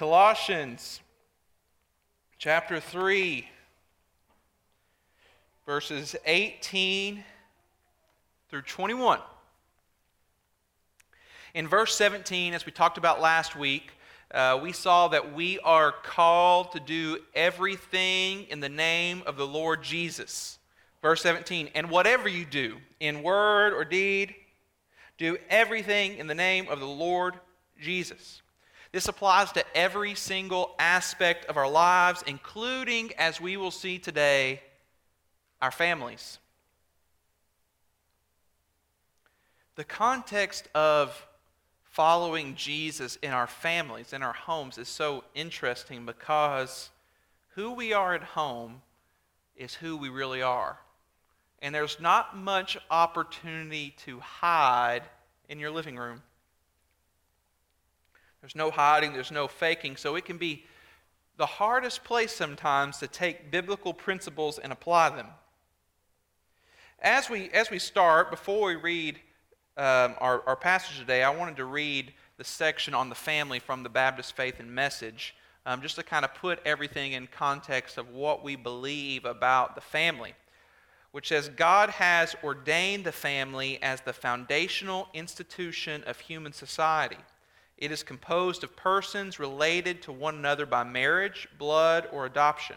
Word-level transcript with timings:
Colossians 0.00 1.02
chapter 2.38 2.80
3, 2.80 3.46
verses 5.66 6.16
18 6.24 7.22
through 8.48 8.62
21. 8.62 9.18
In 11.52 11.68
verse 11.68 11.94
17, 11.96 12.54
as 12.54 12.64
we 12.64 12.72
talked 12.72 12.96
about 12.96 13.20
last 13.20 13.54
week, 13.54 13.90
uh, 14.32 14.58
we 14.62 14.72
saw 14.72 15.08
that 15.08 15.34
we 15.34 15.58
are 15.58 15.92
called 15.92 16.72
to 16.72 16.80
do 16.80 17.18
everything 17.34 18.44
in 18.44 18.60
the 18.60 18.70
name 18.70 19.22
of 19.26 19.36
the 19.36 19.46
Lord 19.46 19.82
Jesus. 19.82 20.58
Verse 21.02 21.20
17, 21.20 21.68
and 21.74 21.90
whatever 21.90 22.26
you 22.26 22.46
do, 22.46 22.78
in 23.00 23.22
word 23.22 23.74
or 23.74 23.84
deed, 23.84 24.34
do 25.18 25.36
everything 25.50 26.16
in 26.16 26.26
the 26.26 26.34
name 26.34 26.68
of 26.70 26.80
the 26.80 26.86
Lord 26.86 27.34
Jesus. 27.78 28.40
This 28.92 29.06
applies 29.06 29.52
to 29.52 29.64
every 29.76 30.14
single 30.14 30.74
aspect 30.78 31.44
of 31.46 31.56
our 31.56 31.70
lives, 31.70 32.24
including, 32.26 33.12
as 33.18 33.40
we 33.40 33.56
will 33.56 33.70
see 33.70 33.98
today, 33.98 34.62
our 35.62 35.70
families. 35.70 36.38
The 39.76 39.84
context 39.84 40.68
of 40.74 41.26
following 41.84 42.54
Jesus 42.56 43.16
in 43.22 43.30
our 43.30 43.46
families, 43.46 44.12
in 44.12 44.22
our 44.22 44.32
homes, 44.32 44.76
is 44.76 44.88
so 44.88 45.24
interesting 45.34 46.04
because 46.04 46.90
who 47.50 47.72
we 47.72 47.92
are 47.92 48.14
at 48.14 48.22
home 48.22 48.82
is 49.56 49.74
who 49.74 49.96
we 49.96 50.08
really 50.08 50.42
are. 50.42 50.78
And 51.62 51.74
there's 51.74 52.00
not 52.00 52.36
much 52.36 52.78
opportunity 52.90 53.94
to 54.04 54.18
hide 54.20 55.02
in 55.48 55.58
your 55.58 55.70
living 55.70 55.96
room. 55.96 56.22
There's 58.40 58.56
no 58.56 58.70
hiding, 58.70 59.12
there's 59.12 59.30
no 59.30 59.48
faking, 59.48 59.96
so 59.96 60.16
it 60.16 60.24
can 60.24 60.38
be 60.38 60.64
the 61.36 61.46
hardest 61.46 62.04
place 62.04 62.32
sometimes 62.32 62.98
to 62.98 63.06
take 63.06 63.50
biblical 63.50 63.94
principles 63.94 64.58
and 64.58 64.72
apply 64.72 65.10
them. 65.10 65.26
As 67.00 67.30
we, 67.30 67.48
as 67.50 67.70
we 67.70 67.78
start, 67.78 68.30
before 68.30 68.68
we 68.68 68.76
read 68.76 69.16
um, 69.76 70.14
our, 70.18 70.42
our 70.46 70.56
passage 70.56 70.98
today, 70.98 71.22
I 71.22 71.30
wanted 71.30 71.56
to 71.56 71.64
read 71.64 72.12
the 72.36 72.44
section 72.44 72.94
on 72.94 73.08
the 73.08 73.14
family 73.14 73.58
from 73.58 73.82
the 73.82 73.88
Baptist 73.88 74.36
Faith 74.36 74.60
and 74.60 74.70
Message, 74.74 75.34
um, 75.64 75.80
just 75.82 75.96
to 75.96 76.02
kind 76.02 76.24
of 76.24 76.34
put 76.34 76.60
everything 76.64 77.12
in 77.12 77.26
context 77.26 77.96
of 77.96 78.10
what 78.10 78.44
we 78.44 78.56
believe 78.56 79.24
about 79.24 79.74
the 79.74 79.80
family, 79.80 80.34
which 81.12 81.28
says 81.28 81.48
God 81.48 81.90
has 81.90 82.34
ordained 82.44 83.04
the 83.04 83.12
family 83.12 83.82
as 83.82 84.00
the 84.00 84.12
foundational 84.12 85.08
institution 85.14 86.02
of 86.04 86.18
human 86.20 86.52
society. 86.52 87.18
It 87.80 87.90
is 87.90 88.02
composed 88.02 88.62
of 88.62 88.76
persons 88.76 89.40
related 89.40 90.02
to 90.02 90.12
one 90.12 90.36
another 90.36 90.66
by 90.66 90.84
marriage, 90.84 91.48
blood, 91.58 92.06
or 92.12 92.26
adoption. 92.26 92.76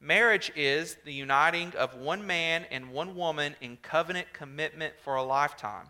Marriage 0.00 0.52
is 0.54 0.96
the 1.04 1.12
uniting 1.12 1.74
of 1.74 1.96
one 1.96 2.24
man 2.24 2.64
and 2.70 2.92
one 2.92 3.16
woman 3.16 3.56
in 3.60 3.76
covenant 3.82 4.32
commitment 4.32 4.94
for 5.02 5.16
a 5.16 5.24
lifetime. 5.24 5.88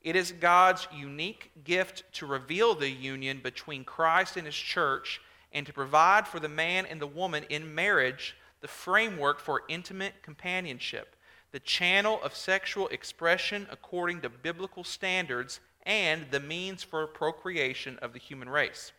It 0.00 0.16
is 0.16 0.32
God's 0.32 0.88
unique 0.94 1.50
gift 1.62 2.04
to 2.14 2.26
reveal 2.26 2.74
the 2.74 2.88
union 2.88 3.40
between 3.42 3.84
Christ 3.84 4.38
and 4.38 4.46
his 4.46 4.54
church 4.54 5.20
and 5.52 5.66
to 5.66 5.72
provide 5.72 6.26
for 6.26 6.40
the 6.40 6.48
man 6.48 6.86
and 6.86 7.00
the 7.00 7.06
woman 7.06 7.44
in 7.50 7.74
marriage 7.74 8.34
the 8.62 8.68
framework 8.68 9.40
for 9.40 9.62
intimate 9.68 10.22
companionship, 10.22 11.16
the 11.52 11.60
channel 11.60 12.18
of 12.22 12.34
sexual 12.34 12.88
expression 12.88 13.66
according 13.70 14.22
to 14.22 14.30
biblical 14.30 14.84
standards, 14.84 15.60
and 15.86 16.26
the 16.30 16.40
means 16.40 16.82
for 16.82 17.06
procreation 17.06 17.98
of 18.00 18.12
the 18.12 18.18
human 18.18 18.48
race. 18.48 18.92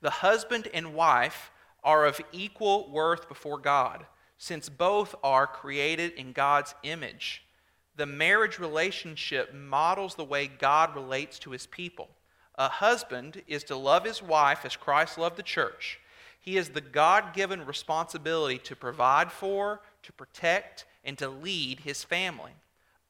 The 0.00 0.10
husband 0.10 0.68
and 0.72 0.94
wife 0.94 1.50
are 1.84 2.06
of 2.06 2.20
equal 2.32 2.90
worth 2.90 3.28
before 3.28 3.58
God, 3.58 4.06
since 4.38 4.68
both 4.68 5.14
are 5.22 5.46
created 5.46 6.12
in 6.12 6.32
God's 6.32 6.74
image 6.82 7.42
the 7.98 8.06
marriage 8.06 8.60
relationship 8.60 9.52
models 9.52 10.14
the 10.14 10.24
way 10.24 10.46
God 10.46 10.94
relates 10.94 11.38
to 11.40 11.50
his 11.50 11.66
people. 11.66 12.08
A 12.54 12.68
husband 12.68 13.42
is 13.48 13.64
to 13.64 13.76
love 13.76 14.04
his 14.04 14.22
wife 14.22 14.64
as 14.64 14.76
Christ 14.76 15.18
loved 15.18 15.36
the 15.36 15.42
church. 15.42 15.98
He 16.40 16.54
has 16.56 16.68
the 16.70 16.80
God 16.80 17.34
given 17.34 17.66
responsibility 17.66 18.58
to 18.58 18.76
provide 18.76 19.32
for, 19.32 19.80
to 20.04 20.12
protect, 20.12 20.86
and 21.04 21.18
to 21.18 21.28
lead 21.28 21.80
his 21.80 22.04
family. 22.04 22.52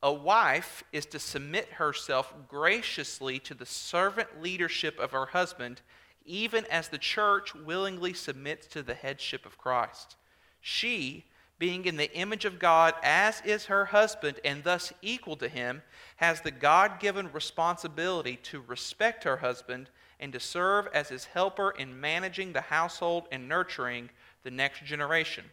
A 0.03 0.13
wife 0.13 0.85
is 0.93 1.07
to 1.07 1.19
submit 1.19 1.69
herself 1.73 2.33
graciously 2.49 3.39
to 3.41 3.55
the 3.55 3.67
servant 3.67 4.41
leadership 4.41 4.99
of 4.99 5.11
her 5.11 5.27
husband, 5.27 5.81
even 6.25 6.65
as 6.67 6.89
the 6.89 6.99
church 6.99 7.55
willingly 7.55 8.13
submits 8.13 8.67
to 8.69 8.83
the 8.83 8.95
headship 8.95 9.45
of 9.45 9.59
Christ. 9.59 10.17
She 10.61 11.25
being 11.59 11.87
in 11.87 11.97
the 11.97 12.13
image 12.15 12.45
of 12.45 12.59
God 12.59 12.95
as 13.03 13.43
is 13.45 13.67
her 13.67 13.87
husband 13.87 14.39
and 14.45 14.63
thus 14.63 14.93
equal 15.03 15.37
to 15.37 15.49
him, 15.49 15.83
has 16.17 16.41
the 16.41 16.51
God 16.51 17.01
given 17.01 17.33
responsibility 17.33 18.37
to 18.45 18.61
respect 18.61 19.25
her 19.25 19.39
husband 19.39 19.91
and 20.21 20.33
to 20.33 20.41
serve 20.41 20.89
as 20.95 21.09
his 21.09 21.25
helper 21.25 21.71
in 21.73 22.01
managing 22.01 22.53
the 22.53 22.61
household 22.61 23.25
and 23.33 23.49
nurturing 23.49 24.11
the 24.45 24.51
next 24.51 24.85
generation. 24.85 25.45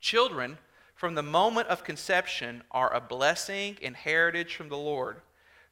Children, 0.00 0.58
from 0.96 1.14
the 1.14 1.22
moment 1.22 1.68
of 1.68 1.84
conception, 1.84 2.62
are 2.70 2.92
a 2.92 3.00
blessing 3.00 3.76
and 3.82 3.94
heritage 3.94 4.56
from 4.56 4.70
the 4.70 4.78
Lord. 4.78 5.20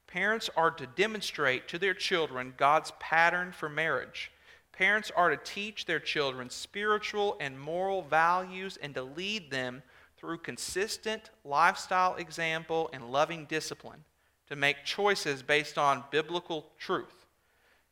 Parents 0.07 0.51
are 0.55 0.71
to 0.71 0.87
demonstrate 0.87 1.67
to 1.69 1.79
their 1.79 1.95
children 1.95 2.53
God's 2.59 2.93
pattern 3.01 3.51
for 3.51 3.71
marriage. 3.71 4.31
Parents 4.71 5.11
are 5.17 5.31
to 5.31 5.39
teach 5.39 5.87
their 5.87 5.99
children 5.99 6.51
spiritual 6.51 7.39
and 7.41 7.59
moral 7.59 8.03
values 8.03 8.77
and 8.83 8.95
to 8.95 9.03
lead 9.03 9.51
them 9.51 9.83
through 10.19 10.39
consistent 10.39 11.31
lifestyle 11.43 12.17
example 12.17 12.91
and 12.93 13.11
loving 13.11 13.47
discipline 13.47 14.05
to 14.49 14.57
make 14.57 14.85
choices 14.85 15.43
based 15.43 15.79
on 15.79 16.05
biblical 16.11 16.67
truth. 16.79 17.25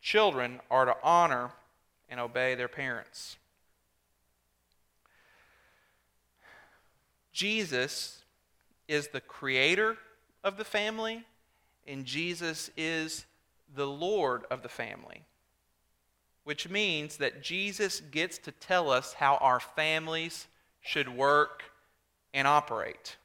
Children 0.03 0.61
are 0.71 0.85
to 0.85 0.97
honor 1.03 1.53
and 2.11 2.21
obey 2.21 2.55
their 2.55 2.69
parents. 2.69 3.39
Jesus 7.33 8.23
is 8.89 9.09
the 9.09 9.21
creator 9.21 9.97
of 10.45 10.57
the 10.57 10.65
family, 10.65 11.25
and 11.87 12.05
Jesus 12.05 12.71
is 12.77 13.25
the 13.75 13.87
Lord 13.87 14.45
of 14.51 14.63
the 14.63 14.69
family 14.69 15.25
which 16.45 16.69
means 16.69 17.19
that 17.19 17.43
Jesus 17.43 18.01
gets 18.01 18.39
to 18.39 18.53
tell 18.53 18.91
us 18.91 19.15
how 19.15 19.37
our 19.37 19.61
families 19.61 20.49
should 20.81 21.09
work 21.09 21.63
and 22.35 22.49
operate. 22.49 23.17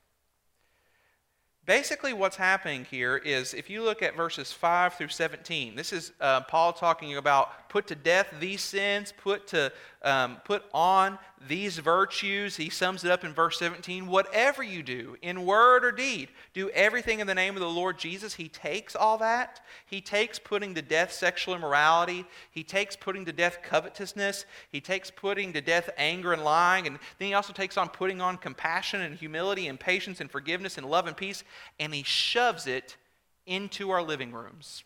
Basically, 1.66 2.13
what's 2.13 2.38
happening 2.38 2.85
here 2.89 3.18
is 3.18 3.53
if 3.53 3.69
you 3.69 3.84
look 3.84 4.01
at 4.01 4.16
verses 4.16 4.53
5 4.53 4.94
through 4.94 5.09
17, 5.09 5.75
this 5.75 5.91
is 5.91 6.13
uh, 6.22 6.41
Paul 6.41 6.72
talking 6.72 7.18
about 7.18 7.66
put 7.69 7.88
to 7.88 7.95
death 7.95 8.28
these 8.39 8.61
sins, 8.61 9.13
put, 9.17 9.47
to, 9.47 9.72
um, 10.03 10.38
put 10.45 10.63
on 10.73 11.19
these 11.47 11.78
virtues. 11.78 12.55
He 12.55 12.69
sums 12.69 13.03
it 13.03 13.11
up 13.11 13.23
in 13.23 13.33
verse 13.33 13.59
17 13.59 14.07
whatever 14.07 14.63
you 14.63 14.83
do, 14.83 15.17
in 15.22 15.45
word 15.45 15.85
or 15.85 15.91
deed, 15.91 16.29
do 16.53 16.69
everything 16.72 17.19
in 17.19 17.27
the 17.27 17.35
name 17.35 17.56
of 17.56 17.61
the 17.61 17.69
Lord 17.69 17.97
Jesus. 17.97 18.33
He 18.33 18.50
takes 18.50 18.95
all 18.95 19.17
that. 19.19 19.61
He 19.85 20.01
takes 20.01 20.39
putting 20.39 20.75
to 20.75 20.81
death 20.81 21.11
sexual 21.11 21.56
immorality. 21.56 22.25
He 22.51 22.63
takes 22.63 22.95
putting 22.95 23.25
to 23.25 23.33
death 23.33 23.59
covetousness. 23.63 24.45
He 24.72 24.81
takes 24.81 25.11
putting 25.11 25.53
to 25.53 25.61
death 25.61 25.89
anger 25.97 26.33
and 26.33 26.44
lying. 26.44 26.88
And 26.88 26.97
then 27.19 27.27
he 27.27 27.33
also 27.33 27.53
takes 27.53 27.77
on 27.77 27.89
putting 27.89 28.22
on 28.22 28.38
compassion 28.38 29.01
and 29.01 29.16
humility 29.16 29.67
and 29.67 29.79
patience 29.79 30.22
and 30.22 30.31
forgiveness 30.31 30.77
and 30.77 30.89
love 30.89 31.07
and 31.07 31.16
peace. 31.16 31.44
And 31.79 31.94
he 31.94 32.03
shoves 32.03 32.67
it 32.67 32.97
into 33.45 33.89
our 33.91 34.01
living 34.01 34.31
rooms. 34.31 34.83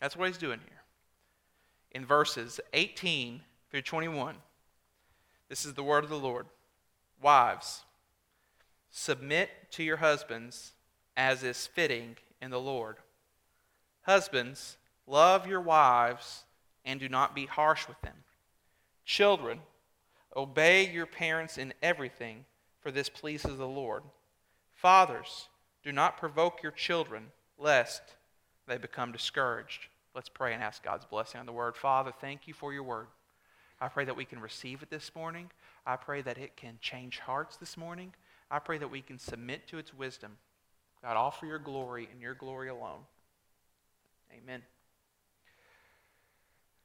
That's 0.00 0.16
what 0.16 0.28
he's 0.28 0.38
doing 0.38 0.60
here. 0.60 0.82
In 1.92 2.04
verses 2.04 2.60
18 2.72 3.40
through 3.70 3.82
21, 3.82 4.36
this 5.48 5.64
is 5.64 5.74
the 5.74 5.82
word 5.82 6.04
of 6.04 6.10
the 6.10 6.18
Lord. 6.18 6.46
Wives, 7.22 7.84
submit 8.90 9.50
to 9.72 9.82
your 9.82 9.98
husbands 9.98 10.72
as 11.16 11.42
is 11.42 11.66
fitting 11.66 12.16
in 12.42 12.50
the 12.50 12.60
Lord. 12.60 12.96
Husbands, 14.02 14.76
love 15.06 15.46
your 15.46 15.60
wives 15.60 16.44
and 16.84 17.00
do 17.00 17.08
not 17.08 17.34
be 17.34 17.46
harsh 17.46 17.88
with 17.88 18.00
them. 18.02 18.16
Children, 19.04 19.60
obey 20.36 20.90
your 20.90 21.06
parents 21.06 21.56
in 21.58 21.72
everything, 21.82 22.44
for 22.80 22.90
this 22.90 23.08
pleases 23.08 23.56
the 23.56 23.66
Lord. 23.66 24.02
Fathers, 24.72 25.48
do 25.82 25.92
not 25.92 26.16
provoke 26.16 26.62
your 26.62 26.72
children, 26.72 27.26
lest 27.58 28.02
they 28.66 28.78
become 28.78 29.12
discouraged. 29.12 29.86
Let's 30.14 30.28
pray 30.28 30.54
and 30.54 30.62
ask 30.62 30.82
God's 30.82 31.04
blessing 31.04 31.40
on 31.40 31.46
the 31.46 31.52
word. 31.52 31.76
Father, 31.76 32.12
thank 32.20 32.46
you 32.46 32.54
for 32.54 32.72
your 32.72 32.82
word. 32.82 33.06
I 33.80 33.88
pray 33.88 34.04
that 34.04 34.16
we 34.16 34.24
can 34.24 34.40
receive 34.40 34.82
it 34.82 34.90
this 34.90 35.10
morning. 35.14 35.50
I 35.86 35.96
pray 35.96 36.22
that 36.22 36.38
it 36.38 36.56
can 36.56 36.78
change 36.80 37.18
hearts 37.18 37.56
this 37.56 37.76
morning. 37.76 38.14
I 38.50 38.58
pray 38.58 38.78
that 38.78 38.90
we 38.90 39.02
can 39.02 39.18
submit 39.18 39.66
to 39.68 39.78
its 39.78 39.92
wisdom. 39.92 40.36
God, 41.02 41.16
all 41.16 41.30
for 41.30 41.46
your 41.46 41.58
glory 41.58 42.08
and 42.10 42.20
your 42.22 42.34
glory 42.34 42.68
alone. 42.68 43.00
Amen. 44.32 44.62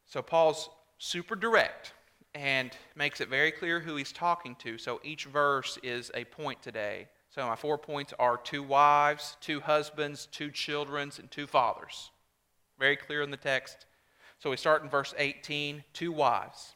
So 0.05 0.21
Paul's 0.21 0.69
super 0.97 1.35
direct 1.35 1.93
and 2.35 2.75
makes 2.95 3.21
it 3.21 3.29
very 3.29 3.51
clear 3.51 3.79
who 3.79 3.95
he's 3.95 4.11
talking 4.11 4.55
to. 4.55 4.77
So 4.77 4.99
each 5.03 5.25
verse 5.25 5.77
is 5.83 6.11
a 6.15 6.25
point 6.25 6.61
today. 6.61 7.07
So 7.29 7.45
my 7.45 7.55
four 7.55 7.77
points 7.77 8.13
are 8.17 8.37
two 8.37 8.63
wives, 8.63 9.37
two 9.39 9.59
husbands, 9.59 10.27
two 10.31 10.49
children, 10.49 11.11
and 11.19 11.29
two 11.29 11.45
fathers. 11.45 12.09
Very 12.79 12.95
clear 12.95 13.21
in 13.21 13.29
the 13.29 13.37
text. 13.37 13.85
So 14.39 14.49
we 14.49 14.57
start 14.57 14.83
in 14.83 14.89
verse 14.89 15.13
18 15.17 15.83
two 15.93 16.11
wives. 16.11 16.73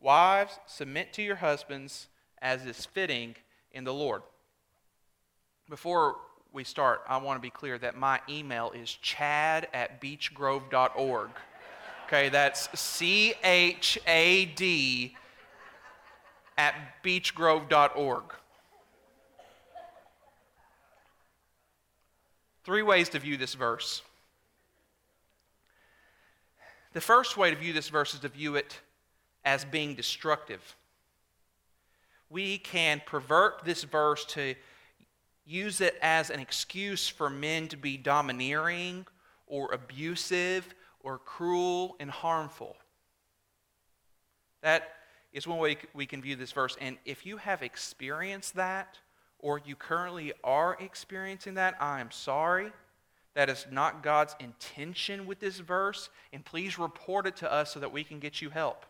Wives, 0.00 0.58
submit 0.66 1.12
to 1.14 1.22
your 1.22 1.36
husbands 1.36 2.08
as 2.42 2.66
is 2.66 2.86
fitting 2.86 3.34
in 3.72 3.84
the 3.84 3.94
Lord. 3.94 4.22
Before 5.68 6.16
we 6.52 6.64
start, 6.64 7.02
I 7.08 7.18
want 7.18 7.36
to 7.36 7.42
be 7.42 7.50
clear 7.50 7.78
that 7.78 7.96
my 7.96 8.20
email 8.28 8.72
is 8.72 8.90
chad 8.90 9.68
at 9.72 10.00
beechgrove.org. 10.00 11.30
Okay, 12.06 12.28
that's 12.28 12.68
C 12.78 13.34
H 13.42 13.98
A 14.06 14.46
D 14.46 15.16
at 16.56 16.74
beechgrove.org. 17.04 18.24
Three 22.66 22.82
ways 22.82 23.08
to 23.10 23.20
view 23.20 23.36
this 23.36 23.54
verse. 23.54 24.02
The 26.94 27.00
first 27.00 27.36
way 27.36 27.50
to 27.50 27.56
view 27.56 27.72
this 27.72 27.88
verse 27.90 28.12
is 28.12 28.18
to 28.20 28.28
view 28.28 28.56
it 28.56 28.80
as 29.44 29.64
being 29.64 29.94
destructive. 29.94 30.74
We 32.28 32.58
can 32.58 33.00
pervert 33.06 33.64
this 33.64 33.84
verse 33.84 34.24
to 34.30 34.56
use 35.44 35.80
it 35.80 35.96
as 36.02 36.28
an 36.28 36.40
excuse 36.40 37.08
for 37.08 37.30
men 37.30 37.68
to 37.68 37.76
be 37.76 37.96
domineering 37.96 39.06
or 39.46 39.72
abusive 39.72 40.74
or 40.98 41.18
cruel 41.18 41.94
and 42.00 42.10
harmful. 42.10 42.76
That 44.62 44.88
is 45.32 45.46
one 45.46 45.58
way 45.58 45.76
we 45.94 46.06
can 46.06 46.20
view 46.20 46.34
this 46.34 46.50
verse. 46.50 46.76
And 46.80 46.98
if 47.04 47.24
you 47.24 47.36
have 47.36 47.62
experienced 47.62 48.56
that, 48.56 48.98
or 49.38 49.60
you 49.64 49.76
currently 49.76 50.32
are 50.42 50.76
experiencing 50.80 51.54
that, 51.54 51.76
I 51.80 52.00
am 52.00 52.10
sorry. 52.10 52.72
That 53.34 53.50
is 53.50 53.66
not 53.70 54.02
God's 54.02 54.34
intention 54.40 55.26
with 55.26 55.40
this 55.40 55.58
verse. 55.58 56.08
And 56.32 56.44
please 56.44 56.78
report 56.78 57.26
it 57.26 57.36
to 57.36 57.52
us 57.52 57.72
so 57.72 57.80
that 57.80 57.92
we 57.92 58.02
can 58.02 58.18
get 58.18 58.40
you 58.40 58.50
help. 58.50 58.86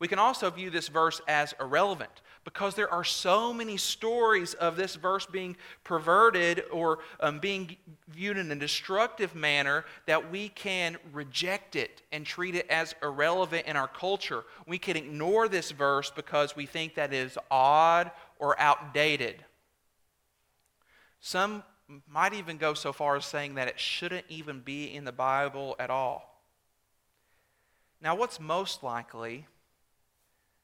We 0.00 0.08
can 0.08 0.18
also 0.18 0.48
view 0.50 0.70
this 0.70 0.88
verse 0.88 1.20
as 1.28 1.54
irrelevant 1.60 2.22
because 2.42 2.74
there 2.74 2.90
are 2.90 3.04
so 3.04 3.52
many 3.52 3.76
stories 3.76 4.54
of 4.54 4.74
this 4.74 4.96
verse 4.96 5.26
being 5.26 5.58
perverted 5.84 6.64
or 6.72 7.00
um, 7.20 7.38
being 7.38 7.76
viewed 8.08 8.38
in 8.38 8.50
a 8.50 8.56
destructive 8.56 9.34
manner 9.34 9.84
that 10.06 10.32
we 10.32 10.48
can 10.48 10.96
reject 11.12 11.76
it 11.76 12.00
and 12.12 12.24
treat 12.24 12.54
it 12.54 12.66
as 12.70 12.94
irrelevant 13.02 13.66
in 13.66 13.76
our 13.76 13.88
culture. 13.88 14.44
We 14.66 14.78
can 14.78 14.96
ignore 14.96 15.48
this 15.48 15.70
verse 15.70 16.10
because 16.10 16.56
we 16.56 16.64
think 16.64 16.94
that 16.94 17.12
is 17.12 17.36
odd 17.50 18.10
or 18.40 18.58
outdated. 18.58 19.44
Some 21.20 21.62
might 22.08 22.34
even 22.34 22.56
go 22.56 22.74
so 22.74 22.92
far 22.92 23.16
as 23.16 23.24
saying 23.24 23.54
that 23.54 23.68
it 23.68 23.78
shouldn't 23.78 24.24
even 24.28 24.60
be 24.60 24.92
in 24.92 25.04
the 25.04 25.12
Bible 25.12 25.76
at 25.78 25.90
all. 25.90 26.42
Now, 28.00 28.16
what's 28.16 28.40
most 28.40 28.82
likely 28.82 29.46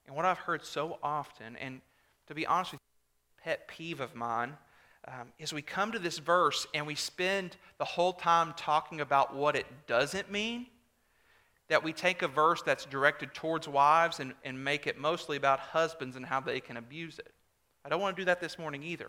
and 0.06 0.16
what 0.16 0.24
I've 0.24 0.38
heard 0.38 0.64
so 0.64 0.98
often, 1.02 1.56
and 1.56 1.80
to 2.28 2.34
be 2.34 2.46
honest 2.46 2.72
with 2.72 2.80
you, 2.80 3.42
pet 3.44 3.68
peeve 3.68 4.00
of 4.00 4.14
mine, 4.14 4.56
um, 5.08 5.28
is 5.38 5.52
we 5.52 5.62
come 5.62 5.92
to 5.92 5.98
this 5.98 6.18
verse 6.18 6.66
and 6.74 6.86
we 6.86 6.94
spend 6.94 7.56
the 7.78 7.84
whole 7.84 8.12
time 8.12 8.54
talking 8.56 9.00
about 9.00 9.34
what 9.34 9.54
it 9.54 9.66
doesn't 9.86 10.30
mean. 10.30 10.66
That 11.68 11.82
we 11.82 11.92
take 11.92 12.22
a 12.22 12.28
verse 12.28 12.62
that's 12.62 12.84
directed 12.86 13.34
towards 13.34 13.68
wives 13.68 14.20
and, 14.20 14.34
and 14.44 14.62
make 14.64 14.86
it 14.86 14.98
mostly 14.98 15.36
about 15.36 15.58
husbands 15.58 16.16
and 16.16 16.24
how 16.24 16.40
they 16.40 16.60
can 16.60 16.76
abuse 16.76 17.18
it. 17.18 17.32
I 17.86 17.88
don't 17.88 18.00
want 18.00 18.16
to 18.16 18.20
do 18.20 18.26
that 18.26 18.40
this 18.40 18.58
morning 18.58 18.82
either. 18.82 19.08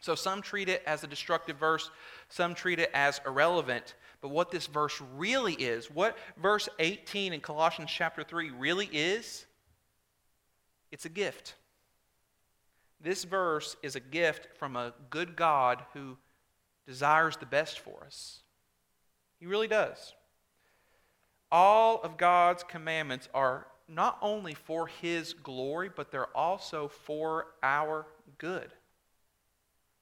So 0.00 0.14
some 0.14 0.40
treat 0.40 0.70
it 0.70 0.82
as 0.86 1.04
a 1.04 1.06
destructive 1.06 1.58
verse, 1.58 1.90
some 2.30 2.54
treat 2.54 2.78
it 2.78 2.90
as 2.94 3.20
irrelevant. 3.26 3.96
But 4.22 4.30
what 4.30 4.50
this 4.50 4.66
verse 4.66 4.98
really 5.14 5.52
is, 5.52 5.90
what 5.90 6.16
verse 6.40 6.70
18 6.78 7.34
in 7.34 7.40
Colossians 7.40 7.90
chapter 7.94 8.24
3 8.24 8.50
really 8.52 8.88
is, 8.90 9.44
it's 10.90 11.04
a 11.04 11.10
gift. 11.10 11.54
This 12.98 13.24
verse 13.24 13.76
is 13.82 13.94
a 13.94 14.00
gift 14.00 14.48
from 14.58 14.74
a 14.74 14.94
good 15.10 15.36
God 15.36 15.84
who 15.92 16.16
desires 16.86 17.36
the 17.36 17.44
best 17.44 17.80
for 17.80 18.04
us. 18.06 18.40
He 19.38 19.44
really 19.46 19.68
does. 19.68 20.14
All 21.52 22.00
of 22.00 22.16
God's 22.16 22.62
commandments 22.62 23.28
are 23.34 23.66
not 23.90 24.18
only 24.22 24.54
for 24.54 24.86
His 24.86 25.34
glory, 25.34 25.90
but 25.94 26.10
they're 26.10 26.36
also 26.36 26.88
for 26.88 27.48
our 27.62 28.06
good. 28.38 28.70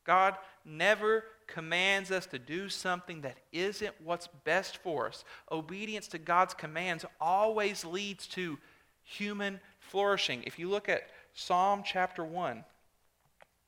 God 0.05 0.37
never 0.64 1.25
commands 1.46 2.11
us 2.11 2.26
to 2.26 2.38
do 2.38 2.69
something 2.69 3.23
that 3.23 3.37
isn't 3.52 3.94
what's 4.02 4.29
best 4.44 4.79
for 4.79 5.08
us. 5.08 5.25
Obedience 5.50 6.08
to 6.08 6.19
God's 6.19 6.55
commands 6.55 7.05
always 7.20 7.85
leads 7.85 8.26
to 8.29 8.58
human 9.02 9.61
flourishing. 9.81 10.43
If 10.44 10.58
you 10.58 10.69
look 10.69 10.88
at 10.88 11.11
Psalm 11.35 11.82
chapter 11.85 12.25
1, 12.25 12.64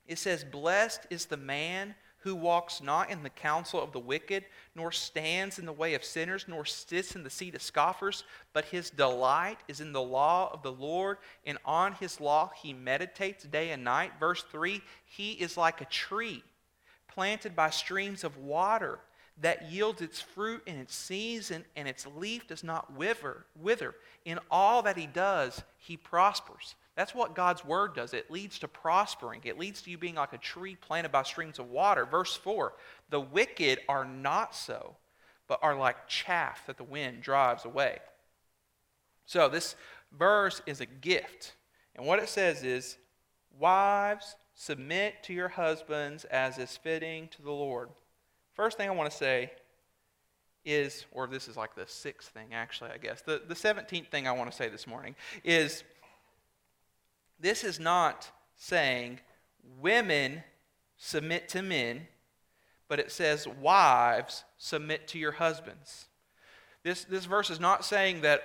it 0.06 0.18
says, 0.18 0.44
Blessed 0.44 1.06
is 1.10 1.26
the 1.26 1.36
man 1.36 1.94
who 2.20 2.34
walks 2.34 2.82
not 2.82 3.10
in 3.10 3.22
the 3.22 3.30
counsel 3.30 3.82
of 3.82 3.92
the 3.92 3.98
wicked, 3.98 4.44
nor 4.74 4.92
stands 4.92 5.58
in 5.58 5.66
the 5.66 5.72
way 5.72 5.94
of 5.94 6.04
sinners, 6.04 6.44
nor 6.46 6.64
sits 6.64 7.16
in 7.16 7.22
the 7.22 7.30
seat 7.30 7.54
of 7.54 7.62
scoffers, 7.62 8.24
but 8.52 8.66
his 8.66 8.90
delight 8.90 9.58
is 9.68 9.80
in 9.80 9.92
the 9.92 10.02
law 10.02 10.50
of 10.52 10.62
the 10.62 10.72
Lord, 10.72 11.18
and 11.46 11.58
on 11.64 11.92
his 11.92 12.20
law 12.20 12.50
he 12.62 12.72
meditates 12.72 13.44
day 13.44 13.70
and 13.70 13.82
night. 13.84 14.12
Verse 14.20 14.44
3 14.50 14.82
He 15.04 15.32
is 15.32 15.56
like 15.56 15.80
a 15.80 15.86
tree 15.86 16.42
planted 17.08 17.56
by 17.56 17.70
streams 17.70 18.22
of 18.22 18.36
water 18.36 19.00
that 19.40 19.70
yields 19.70 20.02
its 20.02 20.20
fruit 20.20 20.62
in 20.66 20.76
its 20.76 20.94
season, 20.94 21.64
and 21.74 21.88
its 21.88 22.06
leaf 22.06 22.46
does 22.46 22.62
not 22.62 22.92
wither. 22.94 23.44
wither. 23.56 23.94
In 24.24 24.38
all 24.50 24.82
that 24.82 24.96
he 24.96 25.06
does, 25.06 25.62
he 25.78 25.96
prospers. 25.96 26.74
That's 27.00 27.14
what 27.14 27.34
God's 27.34 27.64
word 27.64 27.94
does. 27.94 28.12
It 28.12 28.30
leads 28.30 28.58
to 28.58 28.68
prospering. 28.68 29.40
It 29.44 29.58
leads 29.58 29.80
to 29.80 29.90
you 29.90 29.96
being 29.96 30.16
like 30.16 30.34
a 30.34 30.38
tree 30.38 30.76
planted 30.76 31.10
by 31.10 31.22
streams 31.22 31.58
of 31.58 31.70
water. 31.70 32.04
Verse 32.04 32.36
4 32.36 32.74
The 33.08 33.22
wicked 33.22 33.78
are 33.88 34.04
not 34.04 34.54
so, 34.54 34.96
but 35.48 35.60
are 35.62 35.74
like 35.74 36.08
chaff 36.08 36.66
that 36.66 36.76
the 36.76 36.84
wind 36.84 37.22
drives 37.22 37.64
away. 37.64 38.00
So, 39.24 39.48
this 39.48 39.76
verse 40.12 40.60
is 40.66 40.82
a 40.82 40.86
gift. 40.86 41.54
And 41.96 42.04
what 42.04 42.18
it 42.18 42.28
says 42.28 42.64
is, 42.64 42.98
Wives, 43.58 44.36
submit 44.54 45.22
to 45.22 45.32
your 45.32 45.48
husbands 45.48 46.26
as 46.26 46.58
is 46.58 46.76
fitting 46.76 47.28
to 47.28 47.40
the 47.40 47.50
Lord. 47.50 47.88
First 48.52 48.76
thing 48.76 48.90
I 48.90 48.92
want 48.92 49.10
to 49.10 49.16
say 49.16 49.52
is, 50.66 51.06
or 51.12 51.26
this 51.26 51.48
is 51.48 51.56
like 51.56 51.74
the 51.74 51.86
sixth 51.86 52.28
thing 52.28 52.48
actually, 52.52 52.90
I 52.90 52.98
guess. 52.98 53.22
The, 53.22 53.40
the 53.48 53.54
17th 53.54 54.08
thing 54.08 54.28
I 54.28 54.32
want 54.32 54.50
to 54.50 54.56
say 54.56 54.68
this 54.68 54.86
morning 54.86 55.14
is 55.42 55.82
this 57.40 57.64
is 57.64 57.80
not 57.80 58.30
saying 58.56 59.20
women 59.80 60.42
submit 60.96 61.48
to 61.50 61.62
men, 61.62 62.06
but 62.88 62.98
it 62.98 63.10
says 63.10 63.48
wives 63.48 64.44
submit 64.58 65.08
to 65.08 65.18
your 65.18 65.32
husbands. 65.32 66.06
This, 66.82 67.04
this 67.04 67.24
verse 67.24 67.50
is 67.50 67.60
not 67.60 67.84
saying 67.84 68.22
that 68.22 68.42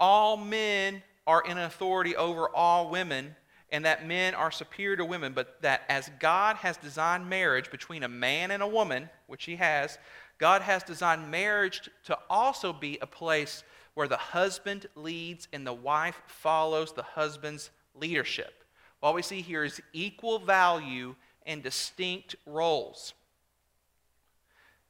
all 0.00 0.36
men 0.36 1.02
are 1.26 1.42
in 1.42 1.58
authority 1.58 2.16
over 2.16 2.48
all 2.48 2.90
women 2.90 3.36
and 3.70 3.84
that 3.84 4.06
men 4.06 4.34
are 4.34 4.50
superior 4.50 4.96
to 4.96 5.04
women, 5.04 5.32
but 5.34 5.60
that 5.62 5.82
as 5.88 6.10
God 6.18 6.56
has 6.56 6.76
designed 6.76 7.28
marriage 7.28 7.70
between 7.70 8.02
a 8.02 8.08
man 8.08 8.50
and 8.50 8.62
a 8.62 8.66
woman, 8.66 9.10
which 9.26 9.44
He 9.44 9.56
has, 9.56 9.98
God 10.38 10.62
has 10.62 10.82
designed 10.82 11.30
marriage 11.30 11.90
to 12.04 12.18
also 12.30 12.72
be 12.72 12.98
a 13.02 13.06
place 13.06 13.62
where 13.94 14.08
the 14.08 14.16
husband 14.16 14.86
leads 14.94 15.48
and 15.52 15.66
the 15.66 15.72
wife 15.72 16.22
follows 16.26 16.92
the 16.92 17.02
husband's 17.02 17.70
leadership. 18.00 18.64
What 19.00 19.14
we 19.14 19.22
see 19.22 19.40
here 19.40 19.64
is 19.64 19.80
equal 19.92 20.38
value 20.38 21.14
and 21.46 21.62
distinct 21.62 22.36
roles. 22.46 23.14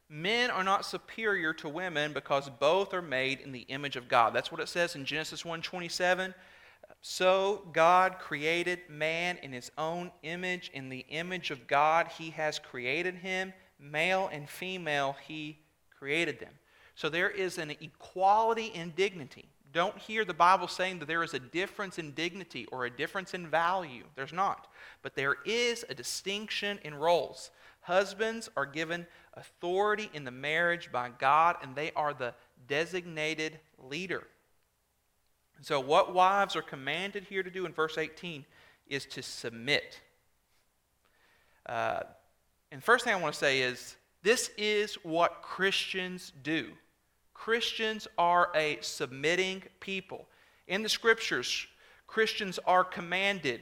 Men 0.09 0.51
are 0.51 0.65
not 0.65 0.87
superior 0.87 1.53
to 1.55 1.69
women 1.69 2.15
because 2.15 2.49
both 2.49 2.95
are 2.95 3.03
made 3.03 3.41
in 3.41 3.53
the 3.53 3.67
image 3.69 3.97
of 3.97 4.09
God. 4.09 4.33
That's 4.33 4.51
what 4.51 4.61
it 4.61 4.69
says 4.69 4.95
in 4.95 5.05
Genesis 5.05 5.45
1:27. 5.45 6.35
So 7.03 7.69
God 7.73 8.19
created 8.19 8.89
man 8.89 9.37
in 9.43 9.53
his 9.53 9.71
own 9.77 10.11
image. 10.23 10.71
In 10.73 10.89
the 10.89 11.05
image 11.11 11.51
of 11.51 11.67
God, 11.67 12.09
he 12.09 12.31
has 12.31 12.59
created 12.59 13.17
him. 13.17 13.53
Male 13.79 14.29
and 14.33 14.49
female, 14.49 15.17
he 15.27 15.59
created 15.91 16.41
them. 16.41 16.59
So 16.95 17.09
there 17.09 17.31
is 17.31 17.59
an 17.59 17.71
equality 17.71 18.67
in 18.67 18.91
dignity. 18.97 19.51
Don't 19.79 19.97
hear 19.97 20.25
the 20.25 20.35
Bible 20.35 20.67
saying 20.67 20.99
that 20.99 21.07
there 21.07 21.23
is 21.23 21.35
a 21.35 21.39
difference 21.39 22.01
in 22.01 22.11
dignity 22.11 22.67
or 22.73 22.85
a 22.85 22.91
difference 22.91 23.33
in 23.33 23.47
value. 23.47 24.03
There's 24.17 24.33
not. 24.33 24.67
But 25.03 25.15
there 25.15 25.37
is 25.45 25.85
a 25.89 25.95
distinction 25.95 26.81
in 26.83 26.97
roles. 26.97 27.53
Husbands 27.83 28.51
are 28.57 28.67
given 28.67 29.07
authority 29.35 30.11
in 30.13 30.25
the 30.25 30.33
marriage 30.33 30.91
by 30.91 31.11
God, 31.17 31.59
and 31.63 31.77
they 31.77 31.93
are 31.95 32.13
the 32.13 32.35
designated 32.67 33.61
leader. 33.79 34.25
So, 35.61 35.79
what 35.79 36.13
wives 36.13 36.57
are 36.57 36.63
commanded 36.63 37.23
here 37.23 37.45
to 37.45 37.51
do 37.51 37.65
in 37.65 37.73
verse 37.73 37.99
18 37.99 38.45
is 38.89 39.07
to 39.07 39.23
submit. 39.23 40.01
Uh, 41.67 42.01
and 42.73 42.83
first 42.83 43.05
thing 43.05 43.15
I 43.15 43.21
want 43.21 43.33
to 43.33 43.39
say 43.39 43.61
is 43.61 43.95
this 44.25 44.51
is 44.59 44.97
what 45.05 45.41
Christians 45.41 46.33
do. 46.43 46.73
Christians 47.39 48.09
are 48.19 48.51
a 48.55 48.79
submitting 48.81 49.63
people. 49.79 50.27
In 50.67 50.83
the 50.83 50.89
scriptures, 50.89 51.69
Christians 52.09 52.59
are 52.67 52.83
commanded 52.83 53.61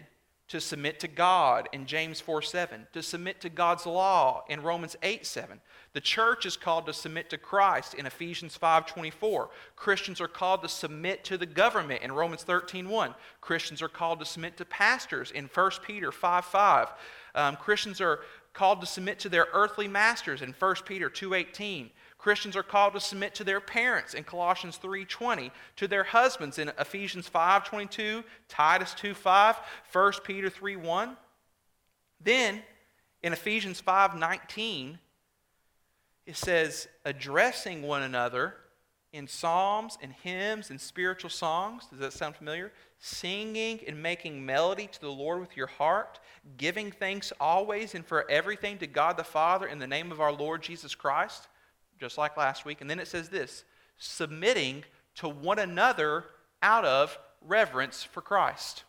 to 0.48 0.60
submit 0.62 0.98
to 1.00 1.08
God 1.08 1.68
in 1.72 1.84
James 1.84 2.18
4 2.20 2.40
7, 2.40 2.86
to 2.94 3.02
submit 3.02 3.40
to 3.42 3.50
God's 3.50 3.84
law 3.84 4.44
in 4.48 4.62
Romans 4.62 4.96
8 5.02 5.26
7. 5.26 5.60
The 5.92 6.00
church 6.00 6.46
is 6.46 6.56
called 6.56 6.86
to 6.86 6.94
submit 6.94 7.28
to 7.30 7.38
Christ 7.38 7.92
in 7.94 8.06
Ephesians 8.06 8.56
5 8.56 8.86
24. 8.86 9.50
Christians 9.76 10.22
are 10.22 10.28
called 10.28 10.62
to 10.62 10.68
submit 10.68 11.22
to 11.24 11.36
the 11.36 11.46
government 11.46 12.02
in 12.02 12.12
Romans 12.12 12.44
13 12.44 12.88
1. 12.88 13.14
Christians 13.42 13.82
are 13.82 13.88
called 13.88 14.20
to 14.20 14.24
submit 14.24 14.56
to 14.56 14.64
pastors 14.64 15.30
in 15.32 15.50
1 15.52 15.70
Peter 15.86 16.10
5 16.10 16.44
5. 16.46 16.92
Um, 17.34 17.56
Christians 17.56 18.00
are 18.00 18.20
called 18.54 18.80
to 18.80 18.86
submit 18.86 19.18
to 19.18 19.28
their 19.28 19.48
earthly 19.52 19.86
masters 19.86 20.40
in 20.40 20.54
1 20.54 20.86
Peter 20.86 21.10
2:18. 21.10 21.90
Christians 22.26 22.56
are 22.56 22.64
called 22.64 22.92
to 22.94 22.98
submit 22.98 23.36
to 23.36 23.44
their 23.44 23.60
parents 23.60 24.12
in 24.12 24.24
Colossians 24.24 24.78
3:20, 24.78 25.52
to 25.76 25.86
their 25.86 26.02
husbands 26.02 26.58
in 26.58 26.72
Ephesians 26.76 27.28
5:22, 27.28 28.24
Titus 28.48 28.94
2:5, 28.94 29.60
1 29.84 30.24
Peter 30.24 30.50
3:1. 30.50 31.16
Then 32.18 32.64
in 33.22 33.32
Ephesians 33.32 33.80
5:19 33.80 34.98
it 36.24 36.36
says 36.36 36.88
addressing 37.04 37.82
one 37.82 38.02
another 38.02 38.56
in 39.12 39.28
psalms 39.28 39.96
and 40.02 40.12
hymns 40.12 40.68
and 40.68 40.80
spiritual 40.80 41.30
songs. 41.30 41.86
Does 41.86 42.00
that 42.00 42.12
sound 42.12 42.34
familiar? 42.34 42.72
Singing 42.98 43.84
and 43.86 44.02
making 44.02 44.44
melody 44.44 44.88
to 44.88 45.00
the 45.00 45.12
Lord 45.12 45.38
with 45.38 45.56
your 45.56 45.68
heart, 45.68 46.18
giving 46.56 46.90
thanks 46.90 47.32
always 47.38 47.94
and 47.94 48.04
for 48.04 48.28
everything 48.28 48.78
to 48.78 48.88
God 48.88 49.16
the 49.16 49.22
Father 49.22 49.68
in 49.68 49.78
the 49.78 49.86
name 49.86 50.10
of 50.10 50.20
our 50.20 50.32
Lord 50.32 50.64
Jesus 50.64 50.96
Christ, 50.96 51.46
just 51.98 52.18
like 52.18 52.36
last 52.36 52.64
week. 52.64 52.80
And 52.80 52.90
then 52.90 52.98
it 52.98 53.08
says 53.08 53.28
this 53.28 53.64
submitting 53.98 54.84
to 55.16 55.28
one 55.28 55.58
another 55.58 56.24
out 56.62 56.84
of 56.84 57.18
reverence 57.40 58.02
for 58.04 58.20
Christ. 58.20 58.84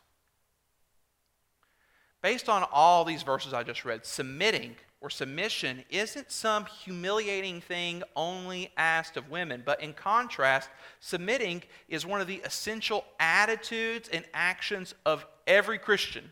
Based 2.21 2.49
on 2.49 2.65
all 2.71 3.05
these 3.05 3.23
verses 3.23 3.53
I 3.53 3.63
just 3.63 3.85
read, 3.85 4.05
submitting 4.05 4.75
or 4.99 5.09
submission 5.09 5.83
isn't 5.89 6.31
some 6.31 6.65
humiliating 6.65 7.61
thing 7.61 8.01
only 8.15 8.71
asked 8.77 9.15
of 9.15 9.29
women, 9.29 9.61
but 9.63 9.81
in 9.81 9.93
contrast, 9.93 10.69
submitting 10.99 11.61
is 11.87 12.05
one 12.05 12.19
of 12.19 12.27
the 12.27 12.41
essential 12.43 13.05
attitudes 13.19 14.09
and 14.11 14.25
actions 14.33 14.95
of 15.05 15.25
every 15.45 15.77
Christian. 15.77 16.31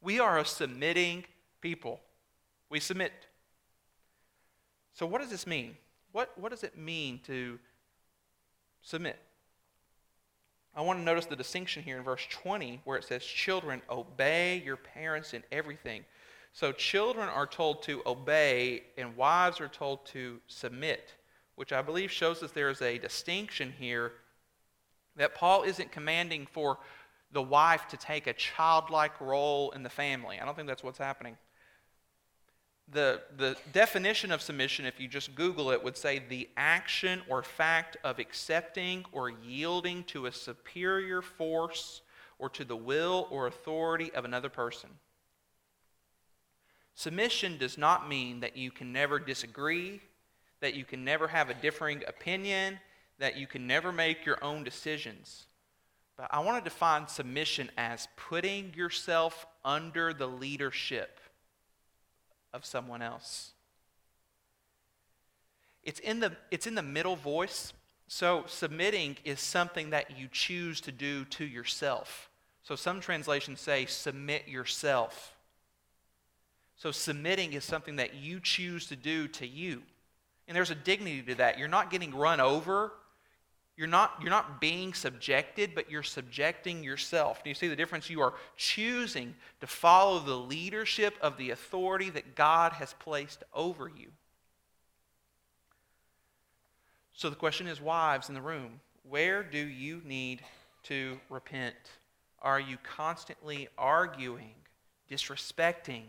We 0.00 0.20
are 0.20 0.38
a 0.38 0.44
submitting 0.44 1.24
people. 1.60 2.00
We 2.70 2.78
submit. 2.78 3.12
So, 4.92 5.04
what 5.04 5.20
does 5.20 5.30
this 5.30 5.46
mean? 5.46 5.76
What, 6.16 6.32
what 6.38 6.48
does 6.48 6.64
it 6.64 6.78
mean 6.78 7.20
to 7.26 7.58
submit? 8.80 9.18
I 10.74 10.80
want 10.80 10.98
to 10.98 11.04
notice 11.04 11.26
the 11.26 11.36
distinction 11.36 11.82
here 11.82 11.98
in 11.98 12.04
verse 12.04 12.26
20 12.30 12.80
where 12.84 12.96
it 12.96 13.04
says, 13.04 13.22
Children, 13.22 13.82
obey 13.90 14.62
your 14.64 14.76
parents 14.76 15.34
in 15.34 15.42
everything 15.52 16.06
so 16.54 16.72
children 16.72 17.28
are 17.28 17.46
told 17.46 17.82
to 17.82 18.00
obey, 18.06 18.84
and 18.96 19.14
wives 19.14 19.60
are 19.60 19.68
told 19.68 20.06
to 20.06 20.40
submit, 20.46 21.12
which 21.56 21.70
I 21.70 21.82
believe 21.82 22.10
shows 22.10 22.42
us 22.42 22.50
there 22.50 22.70
is 22.70 22.80
a 22.80 22.96
distinction 22.96 23.74
here 23.78 24.12
that 25.16 25.34
Paul 25.34 25.64
isn't 25.64 25.92
commanding 25.92 26.46
for 26.50 26.78
the 27.30 27.42
wife 27.42 27.88
to 27.88 27.98
take 27.98 28.26
a 28.26 28.32
childlike 28.32 29.20
role 29.20 29.70
in 29.72 29.82
the 29.82 29.90
family. 29.90 30.40
I 30.40 30.46
don't 30.46 30.54
think 30.54 30.66
that's 30.66 30.82
what's 30.82 30.96
happening. 30.96 31.36
The, 32.92 33.20
the 33.36 33.56
definition 33.72 34.30
of 34.30 34.40
submission, 34.40 34.86
if 34.86 35.00
you 35.00 35.08
just 35.08 35.34
Google 35.34 35.70
it, 35.70 35.82
would 35.82 35.96
say 35.96 36.20
the 36.20 36.48
action 36.56 37.20
or 37.28 37.42
fact 37.42 37.96
of 38.04 38.20
accepting 38.20 39.04
or 39.10 39.28
yielding 39.28 40.04
to 40.04 40.26
a 40.26 40.32
superior 40.32 41.20
force 41.20 42.02
or 42.38 42.48
to 42.50 42.64
the 42.64 42.76
will 42.76 43.26
or 43.30 43.48
authority 43.48 44.12
of 44.12 44.24
another 44.24 44.48
person. 44.48 44.90
Submission 46.94 47.58
does 47.58 47.76
not 47.76 48.08
mean 48.08 48.40
that 48.40 48.56
you 48.56 48.70
can 48.70 48.92
never 48.92 49.18
disagree, 49.18 50.00
that 50.60 50.74
you 50.74 50.84
can 50.84 51.04
never 51.04 51.28
have 51.28 51.50
a 51.50 51.54
differing 51.54 52.02
opinion, 52.06 52.78
that 53.18 53.36
you 53.36 53.46
can 53.46 53.66
never 53.66 53.92
make 53.92 54.24
your 54.24 54.42
own 54.42 54.62
decisions. 54.62 55.46
But 56.16 56.28
I 56.30 56.40
want 56.40 56.62
to 56.62 56.70
define 56.70 57.08
submission 57.08 57.70
as 57.76 58.08
putting 58.16 58.72
yourself 58.74 59.46
under 59.64 60.14
the 60.14 60.26
leadership 60.26 61.20
of 62.56 62.64
someone 62.64 63.02
else. 63.02 63.52
It's 65.84 66.00
in 66.00 66.18
the, 66.18 66.32
it's 66.50 66.66
in 66.66 66.74
the 66.74 66.82
middle 66.82 67.14
voice. 67.14 67.72
So 68.08 68.44
submitting 68.48 69.16
is 69.24 69.40
something 69.40 69.90
that 69.90 70.18
you 70.18 70.28
choose 70.32 70.80
to 70.82 70.92
do 70.92 71.24
to 71.26 71.44
yourself. 71.44 72.28
So 72.62 72.74
some 72.74 73.00
translations 73.00 73.60
say, 73.60 73.86
submit 73.86 74.48
yourself. 74.48 75.36
So 76.76 76.90
submitting 76.90 77.52
is 77.52 77.64
something 77.64 77.96
that 77.96 78.14
you 78.14 78.40
choose 78.40 78.88
to 78.88 78.96
do 78.96 79.28
to 79.28 79.46
you. 79.46 79.82
And 80.48 80.56
there's 80.56 80.70
a 80.70 80.76
dignity 80.76 81.22
to 81.22 81.34
that. 81.36 81.58
You're 81.58 81.68
not 81.68 81.90
getting 81.90 82.14
run 82.14 82.40
over. 82.40 82.92
You're 83.76 83.86
not, 83.86 84.14
you're 84.20 84.30
not 84.30 84.58
being 84.60 84.94
subjected, 84.94 85.74
but 85.74 85.90
you're 85.90 86.02
subjecting 86.02 86.82
yourself. 86.82 87.44
Do 87.44 87.50
you 87.50 87.54
see 87.54 87.68
the 87.68 87.76
difference? 87.76 88.08
You 88.08 88.22
are 88.22 88.34
choosing 88.56 89.34
to 89.60 89.66
follow 89.66 90.18
the 90.18 90.34
leadership 90.34 91.14
of 91.20 91.36
the 91.36 91.50
authority 91.50 92.08
that 92.10 92.34
God 92.34 92.72
has 92.72 92.94
placed 92.94 93.42
over 93.52 93.88
you. 93.88 94.08
So 97.12 97.28
the 97.28 97.36
question 97.36 97.66
is, 97.66 97.80
wives 97.80 98.28
in 98.28 98.34
the 98.34 98.40
room, 98.40 98.80
where 99.08 99.42
do 99.42 99.58
you 99.58 100.00
need 100.04 100.40
to 100.84 101.20
repent? 101.28 101.74
Are 102.40 102.60
you 102.60 102.78
constantly 102.82 103.68
arguing, 103.76 104.54
disrespecting, 105.10 106.04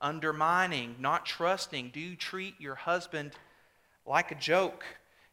undermining, 0.00 0.96
not 1.00 1.26
trusting? 1.26 1.90
Do 1.92 2.00
you 2.00 2.14
treat 2.14 2.60
your 2.60 2.74
husband 2.76 3.32
like 4.06 4.30
a 4.30 4.36
joke? 4.36 4.84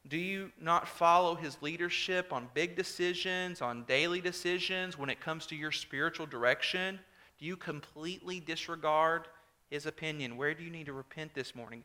Do 0.07 0.17
you 0.17 0.51
not 0.61 0.87
follow 0.87 1.33
his 1.33 1.57
leadership 1.61 2.31
on 2.31 2.47
big 2.53 2.75
decisions, 2.75 3.61
on 3.61 3.85
daily 3.85 4.21
decisions 4.21 4.99
when 4.99 5.09
it 5.09 5.19
comes 5.19 5.47
to 5.47 5.55
your 5.55 5.71
spiritual 5.71 6.27
direction? 6.27 6.99
Do 7.39 7.45
you 7.45 7.57
completely 7.57 8.39
disregard 8.39 9.27
his 9.69 9.87
opinion? 9.87 10.37
Where 10.37 10.53
do 10.53 10.63
you 10.63 10.69
need 10.69 10.85
to 10.85 10.93
repent 10.93 11.33
this 11.33 11.55
morning? 11.55 11.83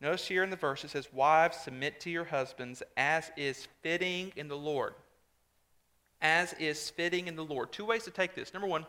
Notice 0.00 0.28
here 0.28 0.44
in 0.44 0.50
the 0.50 0.56
verse 0.56 0.84
it 0.84 0.90
says, 0.90 1.12
Wives, 1.12 1.56
submit 1.56 1.98
to 2.00 2.10
your 2.10 2.24
husbands 2.24 2.82
as 2.96 3.32
is 3.36 3.66
fitting 3.82 4.32
in 4.36 4.46
the 4.46 4.56
Lord. 4.56 4.94
As 6.20 6.52
is 6.54 6.90
fitting 6.90 7.26
in 7.26 7.34
the 7.34 7.44
Lord. 7.44 7.72
Two 7.72 7.84
ways 7.84 8.04
to 8.04 8.12
take 8.12 8.36
this. 8.36 8.52
Number 8.52 8.68
one, 8.68 8.86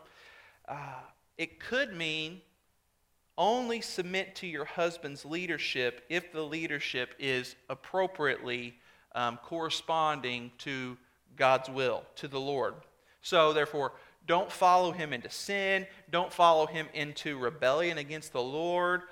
uh, 0.68 1.00
it 1.38 1.58
could 1.58 1.92
mean 1.92 2.40
only 3.40 3.80
submit 3.80 4.36
to 4.36 4.46
your 4.46 4.66
husband's 4.66 5.24
leadership 5.24 6.04
if 6.10 6.30
the 6.30 6.42
leadership 6.42 7.14
is 7.18 7.56
appropriately 7.70 8.76
um, 9.14 9.38
corresponding 9.38 10.52
to 10.58 10.98
God's 11.36 11.70
will, 11.70 12.04
to 12.16 12.28
the 12.28 12.38
Lord. 12.38 12.74
So, 13.22 13.54
therefore, 13.54 13.92
don't 14.26 14.52
follow 14.52 14.92
him 14.92 15.14
into 15.14 15.30
sin, 15.30 15.86
don't 16.10 16.30
follow 16.30 16.66
him 16.66 16.86
into 16.92 17.38
rebellion 17.38 17.96
against 17.96 18.34
the 18.34 18.42
Lord. 18.42 19.02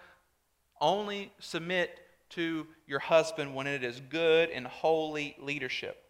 Only 0.78 1.32
submit 1.38 1.98
to 2.30 2.66
your 2.86 3.00
husband 3.00 3.54
when 3.54 3.66
it 3.66 3.82
is 3.82 3.98
good 4.10 4.50
and 4.50 4.66
holy 4.66 5.36
leadership. 5.40 6.04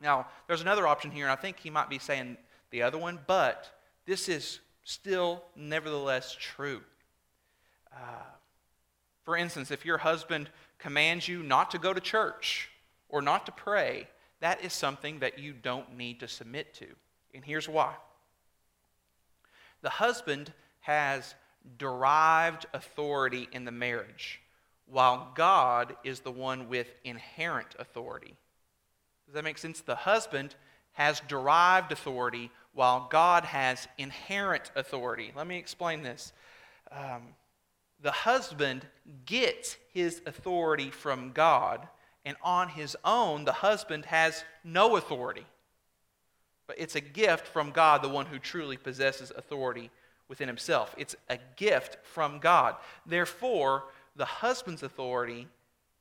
Now, 0.00 0.26
there's 0.48 0.62
another 0.62 0.86
option 0.86 1.10
here, 1.10 1.26
and 1.26 1.32
I 1.32 1.36
think 1.36 1.58
he 1.58 1.68
might 1.68 1.90
be 1.90 1.98
saying 1.98 2.38
the 2.70 2.80
other 2.80 2.96
one, 2.96 3.18
but 3.26 3.70
this 4.06 4.26
is 4.30 4.60
still 4.84 5.44
nevertheless 5.54 6.34
true. 6.40 6.80
Uh, 7.92 8.24
for 9.24 9.36
instance, 9.36 9.70
if 9.70 9.84
your 9.84 9.98
husband 9.98 10.50
commands 10.78 11.28
you 11.28 11.42
not 11.42 11.70
to 11.70 11.78
go 11.78 11.92
to 11.92 12.00
church 12.00 12.70
or 13.08 13.22
not 13.22 13.46
to 13.46 13.52
pray, 13.52 14.08
that 14.40 14.64
is 14.64 14.72
something 14.72 15.18
that 15.20 15.38
you 15.38 15.52
don't 15.52 15.96
need 15.96 16.20
to 16.20 16.28
submit 16.28 16.74
to. 16.74 16.86
And 17.34 17.44
here's 17.44 17.68
why 17.68 17.94
the 19.82 19.90
husband 19.90 20.52
has 20.80 21.34
derived 21.78 22.66
authority 22.72 23.48
in 23.52 23.64
the 23.64 23.70
marriage, 23.72 24.40
while 24.86 25.30
God 25.34 25.96
is 26.04 26.20
the 26.20 26.32
one 26.32 26.68
with 26.68 26.94
inherent 27.04 27.74
authority. 27.78 28.34
Does 29.26 29.34
that 29.34 29.44
make 29.44 29.58
sense? 29.58 29.80
The 29.80 29.94
husband 29.94 30.54
has 30.92 31.20
derived 31.28 31.92
authority, 31.92 32.50
while 32.72 33.08
God 33.10 33.44
has 33.44 33.86
inherent 33.98 34.70
authority. 34.74 35.32
Let 35.36 35.46
me 35.46 35.56
explain 35.56 36.02
this. 36.02 36.32
Um, 36.90 37.22
the 38.02 38.10
husband 38.10 38.86
gets 39.26 39.76
his 39.92 40.22
authority 40.26 40.90
from 40.90 41.32
God, 41.32 41.86
and 42.24 42.36
on 42.42 42.68
his 42.68 42.96
own, 43.04 43.44
the 43.44 43.52
husband 43.52 44.06
has 44.06 44.44
no 44.64 44.96
authority. 44.96 45.46
But 46.66 46.78
it's 46.78 46.94
a 46.94 47.00
gift 47.00 47.46
from 47.46 47.70
God, 47.70 48.02
the 48.02 48.08
one 48.08 48.26
who 48.26 48.38
truly 48.38 48.76
possesses 48.76 49.32
authority 49.36 49.90
within 50.28 50.48
himself. 50.48 50.94
It's 50.96 51.16
a 51.28 51.38
gift 51.56 51.98
from 52.04 52.38
God. 52.38 52.76
Therefore, 53.04 53.84
the 54.16 54.24
husband's 54.24 54.82
authority 54.82 55.48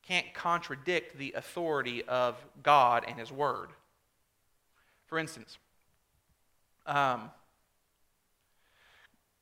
can't 0.04 0.32
contradict 0.34 1.18
the 1.18 1.34
authority 1.34 2.04
of 2.04 2.36
God 2.62 3.06
and 3.08 3.18
his 3.18 3.32
word. 3.32 3.70
For 5.08 5.18
instance, 5.18 5.58
um, 6.86 7.32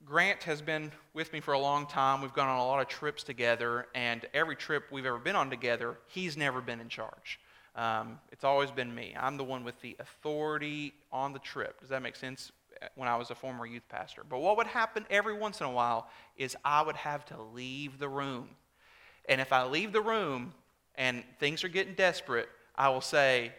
Grant 0.07 0.43
has 0.43 0.61
been 0.61 0.93
with 1.13 1.33
me 1.33 1.41
for 1.41 1.53
a 1.53 1.59
long 1.59 1.85
time. 1.85 2.21
We've 2.21 2.33
gone 2.33 2.47
on 2.47 2.59
a 2.59 2.65
lot 2.65 2.79
of 2.79 2.87
trips 2.87 3.23
together, 3.23 3.87
and 3.93 4.25
every 4.33 4.55
trip 4.55 4.85
we've 4.89 5.05
ever 5.05 5.17
been 5.17 5.35
on 5.35 5.49
together, 5.49 5.97
he's 6.07 6.37
never 6.37 6.61
been 6.61 6.79
in 6.79 6.87
charge. 6.87 7.41
Um, 7.75 8.17
it's 8.31 8.45
always 8.45 8.71
been 8.71 8.95
me. 8.95 9.13
I'm 9.19 9.35
the 9.35 9.43
one 9.43 9.65
with 9.65 9.81
the 9.81 9.97
authority 9.99 10.93
on 11.11 11.33
the 11.33 11.39
trip. 11.39 11.81
Does 11.81 11.89
that 11.89 12.01
make 12.01 12.15
sense? 12.15 12.53
When 12.95 13.09
I 13.09 13.17
was 13.17 13.31
a 13.31 13.35
former 13.35 13.65
youth 13.65 13.87
pastor. 13.89 14.23
But 14.27 14.39
what 14.39 14.55
would 14.55 14.67
happen 14.67 15.05
every 15.09 15.33
once 15.33 15.59
in 15.59 15.65
a 15.65 15.71
while 15.71 16.07
is 16.37 16.55
I 16.63 16.83
would 16.83 16.95
have 16.95 17.25
to 17.25 17.41
leave 17.41 17.99
the 17.99 18.07
room. 18.07 18.49
And 19.27 19.41
if 19.41 19.51
I 19.51 19.65
leave 19.65 19.91
the 19.91 20.01
room 20.01 20.53
and 20.95 21.23
things 21.39 21.65
are 21.65 21.69
getting 21.69 21.95
desperate, 21.95 22.47
I 22.75 22.89
will 22.89 23.01
say, 23.01 23.51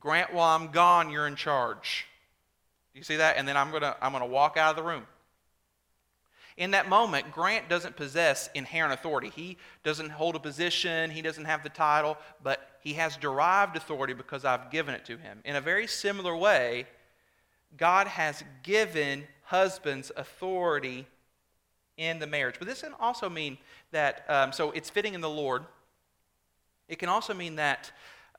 Grant, 0.00 0.32
while 0.32 0.48
I'm 0.48 0.72
gone, 0.72 1.10
you're 1.10 1.28
in 1.28 1.36
charge. 1.36 2.06
You 2.92 3.04
see 3.04 3.16
that? 3.16 3.36
And 3.36 3.46
then 3.46 3.56
I'm 3.56 3.70
going 3.70 3.82
to 3.82 3.96
I'm 4.02 4.10
going 4.10 4.24
to 4.24 4.28
walk 4.28 4.56
out 4.56 4.70
of 4.70 4.76
the 4.76 4.82
room. 4.82 5.06
In 6.56 6.72
that 6.72 6.88
moment, 6.88 7.32
Grant 7.32 7.68
doesn't 7.68 7.96
possess 7.96 8.50
inherent 8.54 8.92
authority. 8.92 9.30
He 9.34 9.56
doesn't 9.84 10.10
hold 10.10 10.36
a 10.36 10.40
position, 10.40 11.10
he 11.10 11.22
doesn't 11.22 11.46
have 11.46 11.62
the 11.62 11.68
title, 11.68 12.18
but 12.42 12.78
he 12.80 12.94
has 12.94 13.16
derived 13.16 13.76
authority 13.76 14.12
because 14.12 14.44
I've 14.44 14.70
given 14.70 14.94
it 14.94 15.04
to 15.06 15.16
him. 15.16 15.40
In 15.44 15.56
a 15.56 15.60
very 15.60 15.86
similar 15.86 16.36
way, 16.36 16.86
God 17.76 18.06
has 18.06 18.44
given 18.62 19.24
husbands 19.44 20.12
authority 20.16 21.06
in 21.96 22.18
the 22.18 22.26
marriage. 22.26 22.56
But 22.58 22.68
this 22.68 22.82
can 22.82 22.94
also 22.98 23.28
mean 23.28 23.58
that, 23.92 24.24
um, 24.28 24.52
so 24.52 24.70
it's 24.72 24.90
fitting 24.90 25.14
in 25.14 25.20
the 25.20 25.30
Lord. 25.30 25.64
It 26.88 26.98
can 26.98 27.08
also 27.08 27.32
mean 27.32 27.56
that 27.56 27.90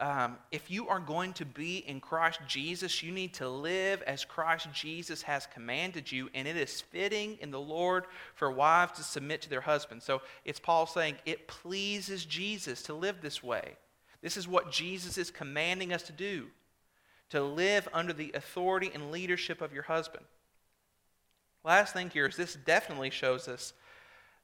um, 0.04 0.36
if 0.52 0.70
you 0.70 0.90
are 0.90 1.00
going 1.00 1.32
to 1.32 1.46
be 1.46 1.78
in 1.78 2.02
Christ 2.02 2.42
Jesus, 2.46 3.02
you 3.02 3.14
need 3.14 3.34
to 3.36 3.48
live 3.48 4.02
as 4.02 4.26
Christ 4.26 4.68
Jesus 4.74 5.22
has 5.22 5.46
commanded 5.46 6.12
you, 6.12 6.30
and 6.34 6.46
it 6.46 6.58
is 6.58 6.82
fitting 6.82 7.38
in 7.40 7.52
the 7.52 7.62
Lord 7.62 8.04
for 8.36 8.52
wives 8.52 8.98
to 8.98 9.04
submit 9.04 9.42
to 9.44 9.50
their 9.50 9.62
husbands. 9.62 10.04
So 10.04 10.22
it's 10.44 10.60
Paul 10.60 10.88
saying 10.88 11.16
it 11.26 11.48
pleases 11.48 12.26
Jesus 12.26 12.82
to 12.84 12.94
live 12.94 13.22
this 13.22 13.42
way. 13.42 13.78
This 14.22 14.36
is 14.36 14.46
what 14.46 14.74
Jesus 14.74 15.18
is 15.18 15.32
commanding 15.32 15.94
us 15.94 16.04
to 16.04 16.12
do 16.12 16.48
to 17.30 17.42
live 17.42 17.88
under 17.94 18.12
the 18.12 18.34
authority 18.36 18.92
and 18.94 19.10
leadership 19.10 19.62
of 19.62 19.72
your 19.72 19.84
husband. 19.84 20.26
Last 21.64 21.94
thing 21.94 22.10
here 22.10 22.26
is 22.26 22.36
this 22.36 22.56
definitely 22.56 23.10
shows 23.10 23.48
us 23.48 23.72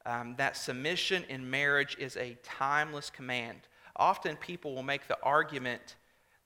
um, 0.05 0.35
that 0.37 0.55
submission 0.55 1.25
in 1.27 1.49
marriage 1.49 1.97
is 1.99 2.15
a 2.15 2.37
timeless 2.43 3.09
command 3.09 3.59
often 3.99 4.35
people 4.37 4.73
will 4.73 4.83
make 4.83 5.07
the 5.07 5.17
argument 5.21 5.95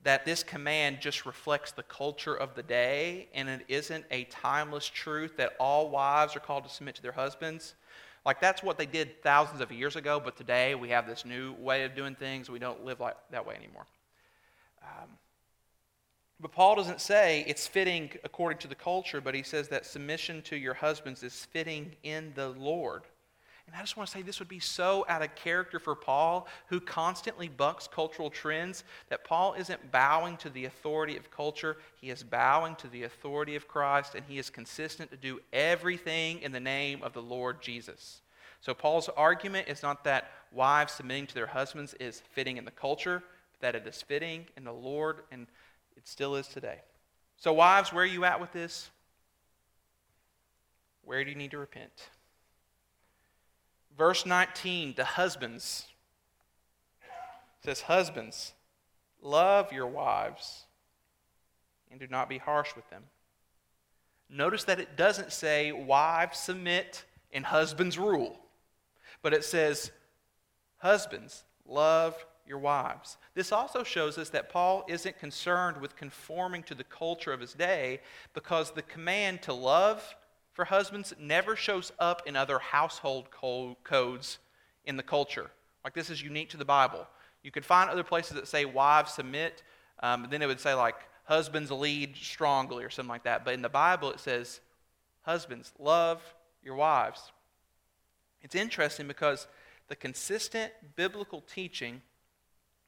that 0.03 0.25
this 0.25 0.43
command 0.43 0.99
just 0.99 1.25
reflects 1.25 1.71
the 1.71 1.83
culture 1.83 2.35
of 2.35 2.55
the 2.55 2.63
day 2.63 3.29
and 3.33 3.47
it 3.47 3.63
isn't 3.69 4.03
a 4.11 4.25
timeless 4.25 4.87
truth 4.87 5.37
that 5.37 5.53
all 5.59 5.89
wives 5.89 6.35
are 6.35 6.41
called 6.41 6.65
to 6.65 6.69
submit 6.69 6.95
to 6.95 7.01
their 7.01 7.13
husbands. 7.13 7.75
Like 8.25 8.41
that's 8.41 8.61
what 8.61 8.77
they 8.77 8.85
did 8.85 9.21
thousands 9.23 9.61
of 9.61 9.71
years 9.71 9.95
ago, 9.95 10.21
but 10.23 10.35
today 10.35 10.75
we 10.75 10.89
have 10.89 11.07
this 11.07 11.25
new 11.25 11.53
way 11.53 11.83
of 11.83 11.95
doing 11.95 12.15
things. 12.15 12.49
We 12.49 12.59
don't 12.59 12.83
live 12.83 12.99
like 12.99 13.15
that 13.31 13.45
way 13.45 13.55
anymore. 13.55 13.85
Um, 14.81 15.09
but 16.39 16.51
Paul 16.51 16.75
doesn't 16.75 16.99
say 16.99 17.45
it's 17.47 17.67
fitting 17.67 18.11
according 18.25 18.59
to 18.59 18.67
the 18.67 18.75
culture, 18.75 19.21
but 19.21 19.33
he 19.33 19.43
says 19.43 19.69
that 19.69 19.85
submission 19.85 20.41
to 20.43 20.57
your 20.57 20.73
husbands 20.73 21.23
is 21.23 21.45
fitting 21.45 21.95
in 22.03 22.33
the 22.35 22.49
Lord. 22.49 23.03
And 23.73 23.79
I 23.79 23.81
just 23.81 23.97
want 23.97 24.07
to 24.07 24.15
say 24.15 24.21
this 24.21 24.37
would 24.37 24.47
be 24.47 24.59
so 24.59 25.03
out 25.09 25.23
of 25.23 25.33
character 25.33 25.79
for 25.79 25.95
Paul, 25.95 26.47
who 26.67 26.79
constantly 26.79 27.47
bucks 27.47 27.87
cultural 27.91 28.29
trends, 28.29 28.83
that 29.09 29.23
Paul 29.23 29.55
isn't 29.55 29.91
bowing 29.91 30.37
to 30.37 30.51
the 30.51 30.65
authority 30.65 31.17
of 31.17 31.31
culture. 31.31 31.77
He 31.99 32.11
is 32.11 32.21
bowing 32.21 32.75
to 32.75 32.87
the 32.87 33.01
authority 33.01 33.55
of 33.55 33.67
Christ, 33.67 34.13
and 34.13 34.23
he 34.27 34.37
is 34.37 34.51
consistent 34.51 35.09
to 35.09 35.17
do 35.17 35.39
everything 35.51 36.39
in 36.43 36.51
the 36.51 36.59
name 36.59 37.01
of 37.01 37.13
the 37.13 37.23
Lord 37.23 37.63
Jesus. 37.63 38.21
So 38.61 38.75
Paul's 38.75 39.09
argument 39.17 39.67
is 39.67 39.81
not 39.81 40.03
that 40.03 40.29
wives 40.51 40.93
submitting 40.93 41.25
to 41.25 41.33
their 41.33 41.47
husbands 41.47 41.95
is 41.95 42.21
fitting 42.33 42.57
in 42.57 42.65
the 42.65 42.71
culture, 42.71 43.23
but 43.53 43.61
that 43.61 43.75
it 43.75 43.87
is 43.87 44.03
fitting 44.03 44.45
in 44.55 44.65
the 44.65 44.71
Lord, 44.71 45.21
and 45.31 45.47
it 45.97 46.07
still 46.07 46.35
is 46.35 46.47
today. 46.47 46.81
So, 47.37 47.51
wives, 47.53 47.91
where 47.91 48.03
are 48.03 48.05
you 48.05 48.23
at 48.23 48.39
with 48.39 48.51
this? 48.51 48.91
Where 51.03 51.23
do 51.23 51.31
you 51.31 51.35
need 51.35 51.49
to 51.51 51.57
repent? 51.57 52.09
Verse 53.97 54.25
19 54.25 54.95
to 54.95 55.03
husbands 55.03 55.87
says, 57.63 57.81
Husbands, 57.81 58.53
love 59.21 59.71
your 59.71 59.87
wives 59.87 60.65
and 61.89 61.99
do 61.99 62.07
not 62.07 62.27
be 62.27 62.37
harsh 62.39 62.75
with 62.75 62.89
them. 62.89 63.03
Notice 64.29 64.63
that 64.65 64.79
it 64.79 64.97
doesn't 64.97 65.31
say, 65.31 65.71
Wives 65.71 66.39
submit 66.39 67.05
and 67.31 67.45
husbands 67.45 67.97
rule, 67.97 68.39
but 69.21 69.33
it 69.33 69.43
says, 69.43 69.91
Husbands, 70.77 71.43
love 71.67 72.25
your 72.45 72.57
wives. 72.57 73.17
This 73.35 73.51
also 73.51 73.83
shows 73.83 74.17
us 74.17 74.29
that 74.29 74.49
Paul 74.49 74.85
isn't 74.89 75.19
concerned 75.19 75.79
with 75.79 75.95
conforming 75.95 76.63
to 76.63 76.75
the 76.75 76.83
culture 76.83 77.31
of 77.31 77.39
his 77.39 77.53
day 77.53 78.01
because 78.33 78.71
the 78.71 78.81
command 78.81 79.41
to 79.43 79.53
love 79.53 80.15
for 80.53 80.65
husbands 80.65 81.13
never 81.19 81.55
shows 81.55 81.91
up 81.99 82.21
in 82.25 82.35
other 82.35 82.59
household 82.59 83.27
codes 83.31 84.37
in 84.85 84.97
the 84.97 85.03
culture. 85.03 85.51
Like 85.83 85.93
this 85.93 86.09
is 86.09 86.21
unique 86.21 86.49
to 86.49 86.57
the 86.57 86.65
Bible. 86.65 87.07
You 87.41 87.51
could 87.51 87.65
find 87.65 87.89
other 87.89 88.03
places 88.03 88.35
that 88.35 88.47
say 88.47 88.63
wives 88.63 89.13
submit, 89.13 89.63
um, 90.01 90.27
then 90.29 90.41
it 90.41 90.47
would 90.47 90.59
say 90.59 90.73
like 90.73 90.95
husbands 91.25 91.71
lead 91.71 92.15
strongly 92.15 92.83
or 92.83 92.89
something 92.89 93.09
like 93.09 93.23
that. 93.23 93.43
But 93.43 93.55
in 93.55 93.61
the 93.61 93.69
Bible 93.69 94.11
it 94.11 94.19
says 94.19 94.61
husbands 95.23 95.73
love 95.79 96.21
your 96.63 96.75
wives. 96.75 97.31
It's 98.41 98.55
interesting 98.55 99.07
because 99.07 99.47
the 99.87 99.95
consistent 99.95 100.71
biblical 100.95 101.41
teaching 101.41 102.01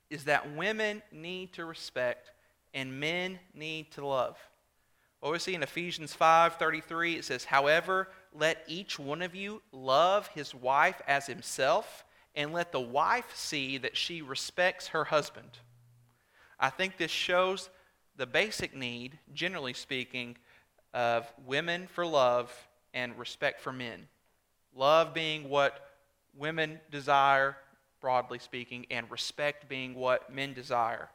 is 0.10 0.26
that 0.26 0.56
women 0.56 1.02
need 1.12 1.54
to 1.54 1.66
respect 1.66 2.32
and 2.74 3.00
men 3.00 3.40
need 3.54 3.92
to 3.94 4.06
love. 4.06 4.38
We 5.32 5.40
see 5.40 5.56
in 5.56 5.64
Ephesians 5.64 6.14
5:33, 6.14 7.18
it 7.18 7.26
says, 7.26 7.46
"However, 7.46 8.12
let 8.32 8.64
each 8.68 9.00
one 9.00 9.24
of 9.24 9.34
you 9.34 9.64
love 9.72 10.28
his 10.30 10.54
wife 10.54 11.02
as 11.08 11.26
himself, 11.26 12.06
and 12.36 12.54
let 12.54 12.72
the 12.72 12.80
wife 12.80 13.36
see 13.36 13.78
that 13.80 13.98
she 13.98 14.22
respects 14.22 14.90
her 14.90 15.06
husband." 15.06 15.60
I 16.60 16.70
think 16.70 16.98
this 16.98 17.12
shows 17.12 17.70
the 18.16 18.28
basic 18.28 18.74
need, 18.76 19.20
generally 19.34 19.74
speaking, 19.74 20.38
of 20.94 21.34
women 21.40 21.88
for 21.88 22.06
love 22.06 22.68
and 22.94 23.18
respect 23.18 23.60
for 23.60 23.74
men. 23.74 24.08
Love 24.74 25.14
being 25.14 25.50
what 25.50 26.00
women 26.34 26.80
desire, 26.92 27.58
broadly 28.00 28.40
speaking, 28.40 28.86
and 28.92 29.10
respect 29.10 29.68
being 29.68 29.96
what 29.96 30.30
men 30.30 30.54
desire. 30.54 31.10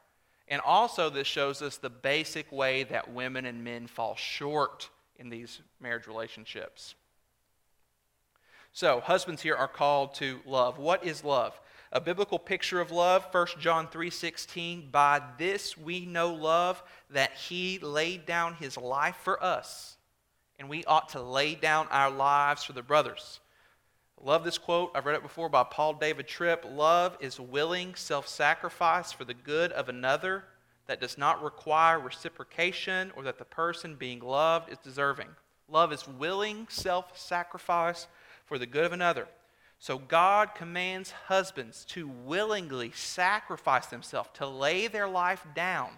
And 0.51 0.61
also, 0.65 1.09
this 1.09 1.27
shows 1.27 1.61
us 1.61 1.77
the 1.77 1.89
basic 1.89 2.51
way 2.51 2.83
that 2.83 3.09
women 3.13 3.45
and 3.45 3.63
men 3.63 3.87
fall 3.87 4.17
short 4.17 4.89
in 5.15 5.29
these 5.29 5.61
marriage 5.79 6.07
relationships. 6.07 6.93
So, 8.73 8.99
husbands 8.99 9.41
here 9.41 9.55
are 9.55 9.69
called 9.69 10.13
to 10.15 10.41
love. 10.45 10.77
What 10.77 11.05
is 11.05 11.23
love? 11.23 11.59
A 11.93 12.01
biblical 12.01 12.39
picture 12.39 12.81
of 12.81 12.91
love, 12.91 13.25
1 13.31 13.59
John 13.59 13.87
3:16, 13.87 14.91
by 14.91 15.21
this 15.37 15.77
we 15.77 16.05
know 16.05 16.33
love 16.33 16.83
that 17.09 17.33
he 17.33 17.79
laid 17.79 18.25
down 18.25 18.55
his 18.55 18.75
life 18.77 19.17
for 19.23 19.41
us, 19.41 19.97
and 20.57 20.69
we 20.69 20.85
ought 20.85 21.09
to 21.09 21.21
lay 21.21 21.55
down 21.55 21.87
our 21.91 22.09
lives 22.09 22.65
for 22.65 22.73
the 22.73 22.83
brothers. 22.83 23.40
Love 24.23 24.43
this 24.43 24.59
quote. 24.59 24.91
I've 24.93 25.07
read 25.07 25.15
it 25.15 25.23
before 25.23 25.49
by 25.49 25.63
Paul 25.63 25.93
David 25.93 26.27
Tripp. 26.27 26.63
Love 26.69 27.17
is 27.19 27.39
willing 27.39 27.95
self 27.95 28.27
sacrifice 28.27 29.11
for 29.11 29.25
the 29.25 29.33
good 29.33 29.71
of 29.71 29.89
another 29.89 30.43
that 30.85 31.01
does 31.01 31.17
not 31.17 31.43
require 31.43 31.99
reciprocation 31.99 33.11
or 33.15 33.23
that 33.23 33.39
the 33.39 33.45
person 33.45 33.95
being 33.95 34.19
loved 34.19 34.71
is 34.71 34.77
deserving. 34.77 35.29
Love 35.67 35.91
is 35.91 36.07
willing 36.07 36.67
self 36.69 37.17
sacrifice 37.17 38.05
for 38.45 38.59
the 38.59 38.67
good 38.67 38.85
of 38.85 38.93
another. 38.93 39.27
So 39.79 39.97
God 39.97 40.53
commands 40.53 41.09
husbands 41.09 41.83
to 41.85 42.07
willingly 42.07 42.91
sacrifice 42.93 43.87
themselves, 43.87 44.29
to 44.35 44.45
lay 44.45 44.85
their 44.85 45.07
life 45.07 45.47
down 45.55 45.89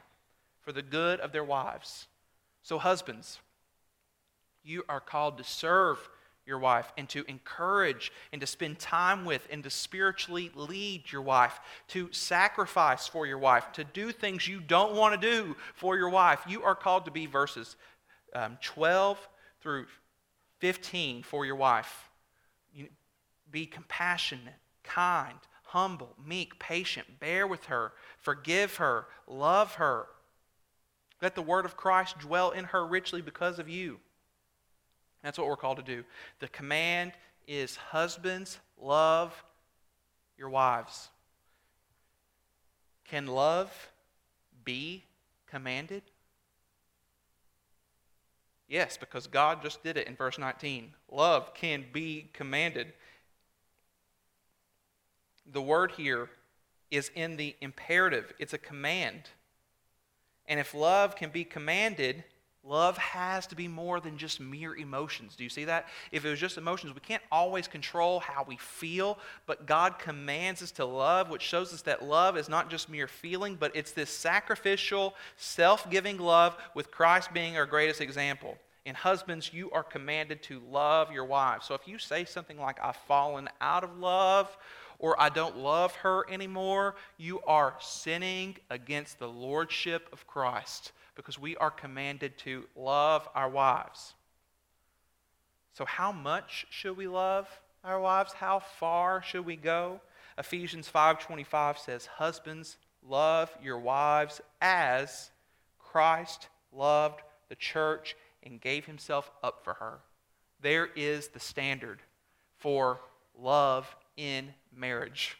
for 0.61 0.71
the 0.71 0.81
good 0.81 1.19
of 1.19 1.33
their 1.33 1.43
wives. 1.43 2.07
So, 2.61 2.77
husbands, 2.77 3.39
you 4.63 4.85
are 4.87 5.01
called 5.01 5.37
to 5.37 5.43
serve 5.43 6.07
your 6.45 6.59
wife 6.59 6.91
and 6.97 7.07
to 7.09 7.23
encourage 7.29 8.11
and 8.31 8.41
to 8.41 8.47
spend 8.47 8.79
time 8.79 9.25
with 9.25 9.47
and 9.51 9.63
to 9.63 9.69
spiritually 9.69 10.51
lead 10.55 11.11
your 11.11 11.21
wife, 11.21 11.59
to 11.89 12.11
sacrifice 12.11 13.07
for 13.07 13.25
your 13.25 13.37
wife, 13.37 13.71
to 13.73 13.83
do 13.83 14.11
things 14.11 14.47
you 14.47 14.59
don't 14.59 14.95
want 14.95 15.19
to 15.19 15.29
do 15.29 15.55
for 15.73 15.97
your 15.97 16.09
wife. 16.09 16.41
You 16.47 16.63
are 16.63 16.75
called 16.75 17.05
to 17.05 17.11
be 17.11 17.25
verses 17.25 17.75
um, 18.33 18.57
12 18.61 19.17
through 19.61 19.85
15 20.59 21.23
for 21.23 21.45
your 21.45 21.55
wife. 21.55 22.09
You, 22.73 22.87
be 23.51 23.65
compassionate, 23.65 24.55
kind, 24.83 25.37
humble, 25.63 26.15
meek, 26.25 26.59
patient, 26.59 27.19
bear 27.19 27.47
with 27.47 27.65
her, 27.65 27.93
forgive 28.17 28.77
her, 28.77 29.05
love 29.27 29.75
her. 29.75 30.07
Let 31.21 31.35
the 31.35 31.41
word 31.41 31.65
of 31.65 31.77
Christ 31.77 32.19
dwell 32.19 32.51
in 32.51 32.65
her 32.65 32.85
richly 32.85 33.21
because 33.21 33.59
of 33.59 33.69
you. 33.69 33.99
That's 35.23 35.37
what 35.37 35.47
we're 35.47 35.55
called 35.55 35.77
to 35.77 35.83
do. 35.83 36.03
The 36.39 36.49
command 36.49 37.13
is 37.47 37.75
husbands, 37.75 38.59
love 38.79 39.43
your 40.37 40.49
wives. 40.49 41.09
Can 43.05 43.27
love 43.27 43.71
be 44.65 45.03
commanded? 45.47 46.03
Yes, 48.67 48.97
because 48.97 49.27
God 49.27 49.61
just 49.61 49.83
did 49.83 49.97
it 49.97 50.07
in 50.07 50.15
verse 50.15 50.37
19. 50.37 50.93
Love 51.11 51.53
can 51.53 51.85
be 51.93 52.29
commanded. 52.33 52.93
The 55.51 55.61
word 55.61 55.91
here 55.91 56.29
is 56.89 57.11
in 57.15 57.37
the 57.37 57.55
imperative, 57.61 58.33
it's 58.39 58.53
a 58.53 58.57
command. 58.57 59.29
And 60.47 60.59
if 60.59 60.73
love 60.73 61.15
can 61.15 61.29
be 61.29 61.43
commanded, 61.43 62.23
Love 62.65 62.97
has 62.97 63.45
to 63.47 63.55
be 63.55 63.67
more 63.67 63.99
than 63.99 64.17
just 64.17 64.39
mere 64.39 64.73
emotions. 64.77 65.35
Do 65.35 65.43
you 65.43 65.49
see 65.49 65.65
that? 65.65 65.89
If 66.13 66.23
it 66.23 66.29
was 66.29 66.39
just 66.39 66.57
emotions, 66.57 66.95
we 66.95 67.01
can't 67.01 67.23
always 67.29 67.67
control 67.67 68.21
how 68.21 68.45
we 68.47 68.55
feel, 68.55 69.17
but 69.45 69.65
God 69.65 69.99
commands 69.99 70.61
us 70.61 70.71
to 70.71 70.85
love, 70.85 71.29
which 71.29 71.41
shows 71.41 71.73
us 71.73 71.81
that 71.81 72.05
love 72.05 72.37
is 72.37 72.47
not 72.47 72.69
just 72.69 72.89
mere 72.89 73.07
feeling, 73.07 73.55
but 73.55 73.75
it's 73.75 73.91
this 73.91 74.09
sacrificial, 74.09 75.13
self 75.35 75.89
giving 75.89 76.17
love 76.17 76.55
with 76.73 76.89
Christ 76.89 77.33
being 77.33 77.57
our 77.57 77.65
greatest 77.65 77.99
example. 77.99 78.57
And 78.85 78.95
husbands, 78.95 79.53
you 79.53 79.69
are 79.71 79.83
commanded 79.83 80.41
to 80.43 80.61
love 80.71 81.11
your 81.11 81.25
wives. 81.25 81.65
So 81.65 81.73
if 81.73 81.85
you 81.85 81.97
say 81.97 82.23
something 82.23 82.57
like, 82.57 82.79
I've 82.81 82.95
fallen 82.95 83.49
out 83.59 83.83
of 83.83 83.97
love, 83.97 84.55
or 84.99 85.19
I 85.21 85.27
don't 85.27 85.57
love 85.57 85.93
her 85.95 86.29
anymore, 86.31 86.95
you 87.17 87.41
are 87.41 87.75
sinning 87.81 88.55
against 88.69 89.19
the 89.19 89.27
lordship 89.27 90.07
of 90.13 90.25
Christ 90.27 90.93
because 91.15 91.37
we 91.39 91.55
are 91.57 91.71
commanded 91.71 92.37
to 92.39 92.65
love 92.75 93.27
our 93.35 93.49
wives. 93.49 94.13
So, 95.73 95.85
how 95.85 96.11
much 96.11 96.65
should 96.69 96.97
we 96.97 97.07
love 97.07 97.47
our 97.83 97.99
wives? 97.99 98.33
How 98.33 98.59
far 98.59 99.21
should 99.21 99.45
we 99.45 99.55
go? 99.55 100.01
Ephesians 100.37 100.87
5:25 100.87 101.77
says, 101.77 102.05
"Husbands, 102.05 102.77
love 103.01 103.55
your 103.61 103.79
wives 103.79 104.41
as 104.61 105.31
Christ 105.79 106.49
loved 106.71 107.21
the 107.49 107.55
church 107.55 108.15
and 108.41 108.61
gave 108.61 108.85
himself 108.85 109.31
up 109.41 109.63
for 109.63 109.75
her." 109.75 110.01
There 110.59 110.87
is 110.87 111.29
the 111.29 111.39
standard 111.39 112.01
for 112.57 113.01
love 113.35 113.95
in 114.15 114.55
marriage. 114.71 115.37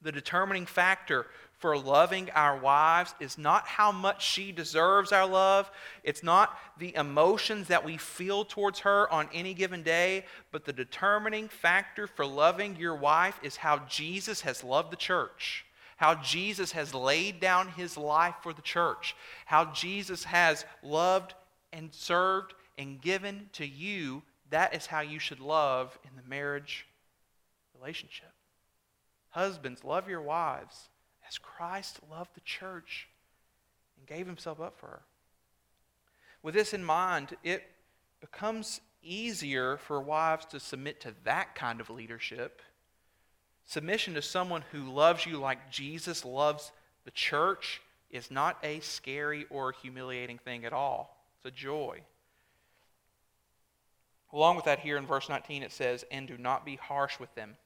The 0.00 0.12
determining 0.12 0.66
factor 0.66 1.28
for 1.62 1.78
loving 1.78 2.28
our 2.34 2.58
wives 2.58 3.14
is 3.20 3.38
not 3.38 3.68
how 3.68 3.92
much 3.92 4.26
she 4.26 4.50
deserves 4.50 5.12
our 5.12 5.24
love. 5.24 5.70
It's 6.02 6.24
not 6.24 6.58
the 6.76 6.92
emotions 6.96 7.68
that 7.68 7.84
we 7.84 7.96
feel 7.96 8.44
towards 8.44 8.80
her 8.80 9.10
on 9.12 9.28
any 9.32 9.54
given 9.54 9.84
day, 9.84 10.24
but 10.50 10.64
the 10.64 10.72
determining 10.72 11.46
factor 11.46 12.08
for 12.08 12.26
loving 12.26 12.74
your 12.74 12.96
wife 12.96 13.38
is 13.44 13.54
how 13.54 13.78
Jesus 13.88 14.40
has 14.40 14.64
loved 14.64 14.90
the 14.90 14.96
church, 14.96 15.64
how 15.98 16.16
Jesus 16.16 16.72
has 16.72 16.94
laid 16.94 17.38
down 17.38 17.68
his 17.68 17.96
life 17.96 18.34
for 18.42 18.52
the 18.52 18.60
church, 18.60 19.14
how 19.46 19.66
Jesus 19.66 20.24
has 20.24 20.64
loved 20.82 21.32
and 21.72 21.94
served 21.94 22.54
and 22.76 23.00
given 23.00 23.48
to 23.52 23.64
you. 23.64 24.24
That 24.50 24.74
is 24.74 24.86
how 24.86 25.02
you 25.02 25.20
should 25.20 25.40
love 25.40 25.96
in 26.02 26.10
the 26.20 26.28
marriage 26.28 26.88
relationship. 27.78 28.32
Husbands, 29.30 29.84
love 29.84 30.08
your 30.08 30.22
wives 30.22 30.88
as 31.32 31.38
Christ 31.38 31.98
loved 32.10 32.34
the 32.34 32.40
church 32.42 33.08
and 33.96 34.06
gave 34.06 34.26
himself 34.26 34.60
up 34.60 34.78
for 34.78 34.86
her. 34.86 35.02
With 36.42 36.54
this 36.54 36.74
in 36.74 36.84
mind, 36.84 37.36
it 37.42 37.62
becomes 38.20 38.82
easier 39.02 39.78
for 39.78 40.00
wives 40.00 40.44
to 40.46 40.60
submit 40.60 41.00
to 41.00 41.14
that 41.24 41.54
kind 41.54 41.80
of 41.80 41.88
leadership. 41.88 42.60
Submission 43.64 44.12
to 44.14 44.20
someone 44.20 44.62
who 44.72 44.92
loves 44.92 45.24
you 45.24 45.38
like 45.38 45.70
Jesus 45.70 46.22
loves 46.24 46.70
the 47.04 47.10
church 47.10 47.80
is 48.10 48.30
not 48.30 48.58
a 48.62 48.80
scary 48.80 49.46
or 49.48 49.72
humiliating 49.72 50.36
thing 50.36 50.66
at 50.66 50.74
all. 50.74 51.16
It's 51.38 51.46
a 51.46 51.56
joy. 51.56 52.00
Along 54.34 54.56
with 54.56 54.66
that, 54.66 54.80
here 54.80 54.98
in 54.98 55.06
verse 55.06 55.30
19, 55.30 55.62
it 55.62 55.72
says, 55.72 56.04
And 56.10 56.28
do 56.28 56.36
not 56.36 56.66
be 56.66 56.76
harsh 56.76 57.18
with 57.18 57.34
them 57.34 57.56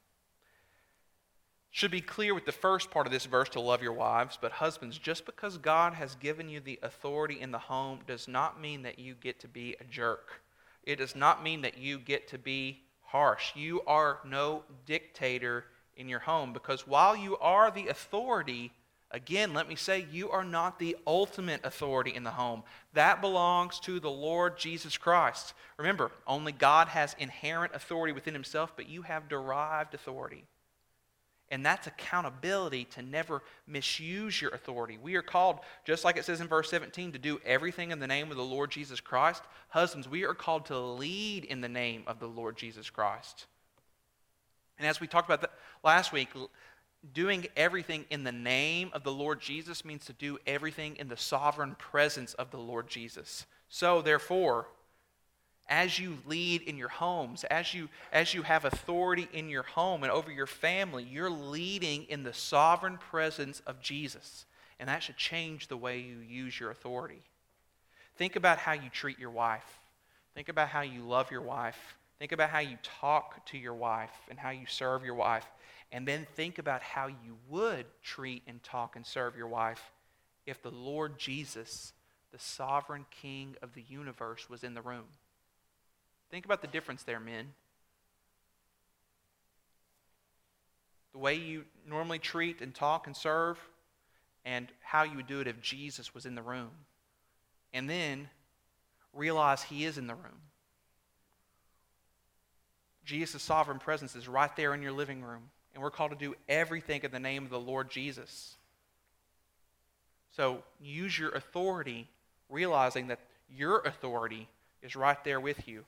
should 1.70 1.90
be 1.90 2.00
clear 2.00 2.34
with 2.34 2.46
the 2.46 2.52
first 2.52 2.90
part 2.90 3.06
of 3.06 3.12
this 3.12 3.26
verse 3.26 3.50
to 3.50 3.60
love 3.60 3.82
your 3.82 3.92
wives, 3.92 4.38
but 4.40 4.52
husbands, 4.52 4.96
just 4.96 5.26
because 5.26 5.58
God 5.58 5.92
has 5.92 6.14
given 6.14 6.48
you 6.48 6.60
the 6.60 6.78
authority 6.82 7.40
in 7.40 7.50
the 7.50 7.58
home 7.58 8.00
does 8.06 8.26
not 8.26 8.60
mean 8.60 8.82
that 8.82 8.98
you 8.98 9.14
get 9.14 9.40
to 9.40 9.48
be 9.48 9.76
a 9.80 9.84
jerk. 9.84 10.40
It 10.84 10.96
does 10.96 11.14
not 11.14 11.42
mean 11.42 11.62
that 11.62 11.76
you 11.76 11.98
get 11.98 12.28
to 12.28 12.38
be 12.38 12.82
harsh. 13.02 13.54
You 13.54 13.82
are 13.86 14.20
no 14.24 14.62
dictator 14.86 15.64
in 15.96 16.08
your 16.08 16.20
home 16.20 16.52
because 16.52 16.86
while 16.86 17.16
you 17.16 17.36
are 17.38 17.70
the 17.70 17.88
authority, 17.88 18.72
again, 19.10 19.52
let 19.52 19.68
me 19.68 19.74
say, 19.74 20.06
you 20.10 20.30
are 20.30 20.44
not 20.44 20.78
the 20.78 20.96
ultimate 21.06 21.60
authority 21.64 22.14
in 22.14 22.24
the 22.24 22.30
home. 22.30 22.62
That 22.94 23.20
belongs 23.20 23.80
to 23.80 24.00
the 24.00 24.10
Lord 24.10 24.58
Jesus 24.58 24.96
Christ. 24.96 25.54
Remember, 25.78 26.10
only 26.26 26.52
God 26.52 26.88
has 26.88 27.16
inherent 27.18 27.74
authority 27.74 28.12
within 28.12 28.34
himself, 28.34 28.72
but 28.76 28.88
you 28.88 29.02
have 29.02 29.28
derived 29.28 29.94
authority. 29.94 30.44
And 31.50 31.64
that's 31.64 31.86
accountability 31.86 32.84
to 32.86 33.02
never 33.02 33.42
misuse 33.68 34.40
your 34.40 34.50
authority. 34.50 34.98
We 35.00 35.14
are 35.14 35.22
called, 35.22 35.60
just 35.84 36.04
like 36.04 36.16
it 36.16 36.24
says 36.24 36.40
in 36.40 36.48
verse 36.48 36.68
17, 36.70 37.12
to 37.12 37.18
do 37.18 37.40
everything 37.44 37.92
in 37.92 38.00
the 38.00 38.06
name 38.06 38.30
of 38.30 38.36
the 38.36 38.44
Lord 38.44 38.70
Jesus 38.70 39.00
Christ. 39.00 39.42
Husbands, 39.68 40.08
we 40.08 40.24
are 40.24 40.34
called 40.34 40.66
to 40.66 40.78
lead 40.78 41.44
in 41.44 41.60
the 41.60 41.68
name 41.68 42.02
of 42.08 42.18
the 42.18 42.26
Lord 42.26 42.56
Jesus 42.56 42.90
Christ. 42.90 43.46
And 44.78 44.88
as 44.88 45.00
we 45.00 45.06
talked 45.06 45.30
about 45.30 45.50
last 45.84 46.12
week, 46.12 46.28
doing 47.14 47.46
everything 47.56 48.04
in 48.10 48.24
the 48.24 48.32
name 48.32 48.90
of 48.92 49.04
the 49.04 49.12
Lord 49.12 49.40
Jesus 49.40 49.84
means 49.84 50.04
to 50.06 50.12
do 50.12 50.38
everything 50.46 50.96
in 50.96 51.08
the 51.08 51.16
sovereign 51.16 51.76
presence 51.78 52.34
of 52.34 52.50
the 52.50 52.58
Lord 52.58 52.88
Jesus. 52.88 53.46
So, 53.68 54.02
therefore, 54.02 54.66
as 55.68 55.98
you 55.98 56.18
lead 56.26 56.62
in 56.62 56.76
your 56.76 56.88
homes, 56.88 57.44
as 57.44 57.74
you, 57.74 57.88
as 58.12 58.34
you 58.34 58.42
have 58.42 58.64
authority 58.64 59.28
in 59.32 59.48
your 59.48 59.64
home 59.64 60.02
and 60.02 60.12
over 60.12 60.30
your 60.30 60.46
family, 60.46 61.02
you're 61.02 61.30
leading 61.30 62.04
in 62.04 62.22
the 62.22 62.32
sovereign 62.32 62.98
presence 62.98 63.60
of 63.66 63.80
Jesus. 63.80 64.44
And 64.78 64.88
that 64.88 65.02
should 65.02 65.16
change 65.16 65.68
the 65.68 65.76
way 65.76 65.98
you 65.98 66.18
use 66.18 66.58
your 66.58 66.70
authority. 66.70 67.22
Think 68.16 68.36
about 68.36 68.58
how 68.58 68.72
you 68.72 68.88
treat 68.90 69.18
your 69.18 69.30
wife. 69.30 69.78
Think 70.34 70.48
about 70.48 70.68
how 70.68 70.82
you 70.82 71.00
love 71.02 71.30
your 71.30 71.42
wife. 71.42 71.96
Think 72.18 72.32
about 72.32 72.50
how 72.50 72.60
you 72.60 72.78
talk 72.82 73.44
to 73.46 73.58
your 73.58 73.74
wife 73.74 74.12
and 74.30 74.38
how 74.38 74.50
you 74.50 74.66
serve 74.66 75.04
your 75.04 75.14
wife. 75.14 75.46
And 75.92 76.06
then 76.06 76.26
think 76.34 76.58
about 76.58 76.82
how 76.82 77.08
you 77.08 77.36
would 77.48 77.86
treat 78.02 78.42
and 78.46 78.62
talk 78.62 78.96
and 78.96 79.06
serve 79.06 79.36
your 79.36 79.48
wife 79.48 79.92
if 80.46 80.62
the 80.62 80.70
Lord 80.70 81.18
Jesus, 81.18 81.92
the 82.32 82.38
sovereign 82.38 83.04
King 83.10 83.56
of 83.62 83.74
the 83.74 83.84
universe, 83.88 84.48
was 84.48 84.62
in 84.62 84.74
the 84.74 84.82
room. 84.82 85.04
Think 86.36 86.44
about 86.44 86.60
the 86.60 86.68
difference 86.68 87.02
there, 87.02 87.18
men. 87.18 87.54
The 91.12 91.18
way 91.18 91.36
you 91.36 91.64
normally 91.88 92.18
treat 92.18 92.60
and 92.60 92.74
talk 92.74 93.06
and 93.06 93.16
serve, 93.16 93.58
and 94.44 94.68
how 94.82 95.04
you 95.04 95.16
would 95.16 95.26
do 95.26 95.40
it 95.40 95.46
if 95.46 95.62
Jesus 95.62 96.12
was 96.12 96.26
in 96.26 96.34
the 96.34 96.42
room. 96.42 96.72
And 97.72 97.88
then 97.88 98.28
realize 99.14 99.62
he 99.62 99.86
is 99.86 99.96
in 99.96 100.08
the 100.08 100.14
room. 100.14 100.42
Jesus' 103.06 103.42
sovereign 103.42 103.78
presence 103.78 104.14
is 104.14 104.28
right 104.28 104.54
there 104.56 104.74
in 104.74 104.82
your 104.82 104.92
living 104.92 105.22
room. 105.22 105.44
And 105.72 105.82
we're 105.82 105.90
called 105.90 106.10
to 106.10 106.18
do 106.18 106.34
everything 106.50 107.00
in 107.02 107.12
the 107.12 107.18
name 107.18 107.44
of 107.44 107.50
the 107.50 107.58
Lord 107.58 107.90
Jesus. 107.90 108.56
So 110.32 110.64
use 110.82 111.18
your 111.18 111.30
authority, 111.30 112.10
realizing 112.50 113.06
that 113.06 113.20
your 113.48 113.80
authority 113.86 114.50
is 114.82 114.94
right 114.94 115.24
there 115.24 115.40
with 115.40 115.66
you 115.66 115.86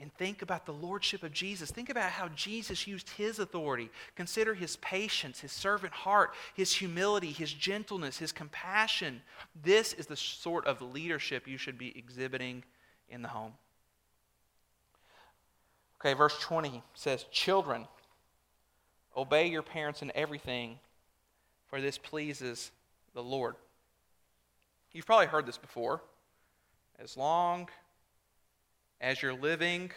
and 0.00 0.14
think 0.14 0.42
about 0.42 0.64
the 0.64 0.72
lordship 0.72 1.22
of 1.22 1.32
Jesus. 1.32 1.70
Think 1.70 1.90
about 1.90 2.10
how 2.10 2.28
Jesus 2.28 2.86
used 2.86 3.10
his 3.10 3.38
authority. 3.38 3.90
Consider 4.14 4.54
his 4.54 4.76
patience, 4.76 5.40
his 5.40 5.50
servant 5.50 5.92
heart, 5.92 6.34
his 6.54 6.72
humility, 6.72 7.32
his 7.32 7.52
gentleness, 7.52 8.18
his 8.18 8.30
compassion. 8.30 9.22
This 9.60 9.92
is 9.92 10.06
the 10.06 10.16
sort 10.16 10.66
of 10.66 10.80
leadership 10.80 11.48
you 11.48 11.58
should 11.58 11.78
be 11.78 11.96
exhibiting 11.98 12.62
in 13.08 13.22
the 13.22 13.28
home. 13.28 13.54
Okay, 16.00 16.14
verse 16.14 16.38
20 16.38 16.80
says, 16.94 17.24
Children, 17.32 17.88
obey 19.16 19.48
your 19.48 19.62
parents 19.62 20.00
in 20.00 20.12
everything, 20.14 20.78
for 21.66 21.80
this 21.80 21.98
pleases 21.98 22.70
the 23.14 23.22
Lord. 23.22 23.56
You've 24.92 25.06
probably 25.06 25.26
heard 25.26 25.44
this 25.44 25.58
before. 25.58 26.02
As 27.00 27.16
long 27.16 27.68
as 29.00 29.22
you're 29.22 29.34
living 29.34 29.90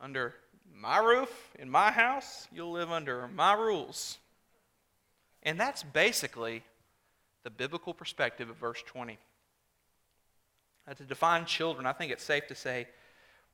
under 0.00 0.34
my 0.74 0.98
roof, 0.98 1.50
in 1.58 1.70
my 1.70 1.90
house, 1.90 2.46
you'll 2.52 2.72
live 2.72 2.90
under 2.90 3.28
my 3.28 3.54
rules. 3.54 4.18
And 5.42 5.58
that's 5.58 5.82
basically 5.82 6.62
the 7.44 7.50
biblical 7.50 7.94
perspective 7.94 8.50
of 8.50 8.56
verse 8.56 8.82
20. 8.86 9.18
Uh, 10.86 10.94
to 10.94 11.02
define 11.04 11.44
children, 11.44 11.86
I 11.86 11.92
think 11.92 12.12
it's 12.12 12.24
safe 12.24 12.46
to 12.48 12.54
say 12.54 12.86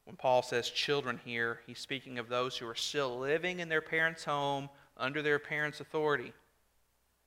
when 0.04 0.16
Paul 0.16 0.42
says 0.42 0.68
children 0.68 1.18
here, 1.24 1.60
he's 1.66 1.78
speaking 1.78 2.18
of 2.18 2.28
those 2.28 2.56
who 2.56 2.66
are 2.68 2.74
still 2.74 3.18
living 3.18 3.60
in 3.60 3.68
their 3.68 3.80
parents' 3.80 4.24
home 4.24 4.68
under 4.96 5.22
their 5.22 5.38
parents' 5.38 5.80
authority. 5.80 6.32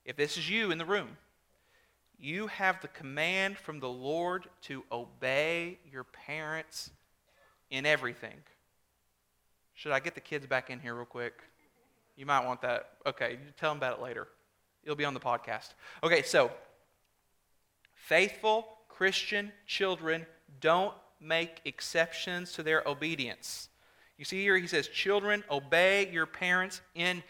If 0.05 0.15
this 0.15 0.37
is 0.37 0.49
you 0.49 0.71
in 0.71 0.77
the 0.77 0.85
room, 0.85 1.17
you 2.19 2.47
have 2.47 2.81
the 2.81 2.87
command 2.87 3.57
from 3.57 3.79
the 3.79 3.89
Lord 3.89 4.47
to 4.63 4.83
obey 4.91 5.79
your 5.91 6.03
parents 6.03 6.91
in 7.69 7.85
everything. 7.85 8.35
Should 9.73 9.91
I 9.91 9.99
get 9.99 10.15
the 10.15 10.21
kids 10.21 10.45
back 10.47 10.69
in 10.69 10.79
here 10.79 10.95
real 10.95 11.05
quick? 11.05 11.33
You 12.15 12.25
might 12.25 12.45
want 12.45 12.61
that. 12.61 12.89
Okay, 13.05 13.37
tell 13.59 13.71
them 13.71 13.77
about 13.77 13.99
it 13.99 14.03
later. 14.03 14.27
It'll 14.83 14.95
be 14.95 15.05
on 15.05 15.13
the 15.13 15.19
podcast. 15.19 15.73
Okay, 16.03 16.23
so 16.23 16.51
faithful 17.93 18.67
Christian 18.89 19.51
children 19.65 20.25
don't 20.61 20.95
make 21.21 21.61
exceptions 21.65 22.53
to 22.53 22.63
their 22.63 22.83
obedience. 22.87 23.69
You 24.17 24.25
see 24.25 24.41
here, 24.41 24.57
he 24.57 24.67
says, 24.67 24.87
Children, 24.87 25.43
obey 25.51 26.09
your 26.11 26.25
parents 26.25 26.81
in 26.95 27.21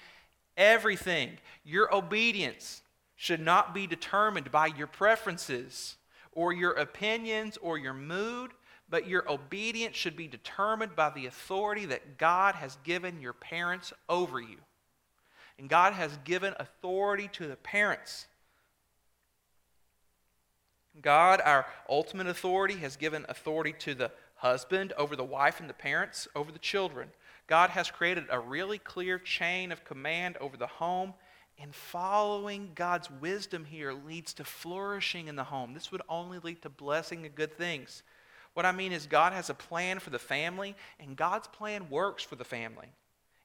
everything. 0.56 1.38
Your 1.66 1.94
obedience 1.94 2.82
should 3.18 3.42
not 3.42 3.74
be 3.74 3.88
determined 3.88 4.52
by 4.52 4.68
your 4.68 4.88
preferences 4.88 5.98
or 6.32 6.54
your 6.54 6.72
opinions 6.74 7.58
or 7.58 7.78
your 7.78 7.94
mood, 7.94 8.52
but 8.90 9.08
your 9.08 9.30
obedience 9.30 9.96
should 9.96 10.16
be 10.16 10.28
determined 10.28 10.96
by 10.96 11.10
the 11.10 11.26
authority 11.26 11.86
that 11.86 12.18
God 12.18 12.56
has 12.56 12.78
given 12.84 13.22
your 13.22 13.34
parents 13.34 13.94
over 14.08 14.40
you. 14.40 14.58
And 15.60 15.70
God 15.70 15.94
has 15.94 16.18
given 16.24 16.54
authority 16.60 17.30
to 17.34 17.48
the 17.48 17.56
parents. 17.56 18.28
God, 21.02 21.42
our 21.44 21.66
ultimate 21.90 22.28
authority, 22.28 22.76
has 22.76 22.96
given 22.96 23.26
authority 23.28 23.74
to 23.80 23.94
the 23.94 24.12
husband 24.36 24.94
over 24.98 25.16
the 25.16 25.24
wife 25.24 25.60
and 25.60 25.70
the 25.70 25.74
parents 25.74 26.28
over 26.36 26.52
the 26.52 26.60
children. 26.60 27.10
God 27.48 27.72
has 27.72 27.90
created 27.90 28.26
a 28.30 28.40
really 28.40 28.78
clear 28.78 29.18
chain 29.18 29.72
of 29.72 29.84
command 29.84 30.38
over 30.38 30.58
the 30.58 30.68
home, 30.68 31.14
and 31.60 31.74
following 31.74 32.72
God's 32.76 33.10
wisdom 33.10 33.66
here 33.66 33.92
leads 33.92 34.34
to 34.36 34.44
flourishing 34.44 35.28
in 35.28 35.36
the 35.36 35.46
home. 35.46 35.74
This 35.74 35.92
would 35.92 36.04
only 36.08 36.38
lead 36.40 36.62
to 36.62 36.70
blessing 36.70 37.26
and 37.26 37.34
good 37.34 37.58
things. 37.58 38.04
What 38.58 38.66
I 38.66 38.72
mean 38.72 38.92
is, 38.92 39.06
God 39.06 39.34
has 39.34 39.52
a 39.52 39.54
plan 39.54 40.00
for 40.00 40.10
the 40.10 40.18
family, 40.18 40.76
and 41.00 41.16
God's 41.16 41.46
plan 41.46 41.92
works 41.92 42.24
for 42.24 42.36
the 42.36 42.44
family. 42.44 42.88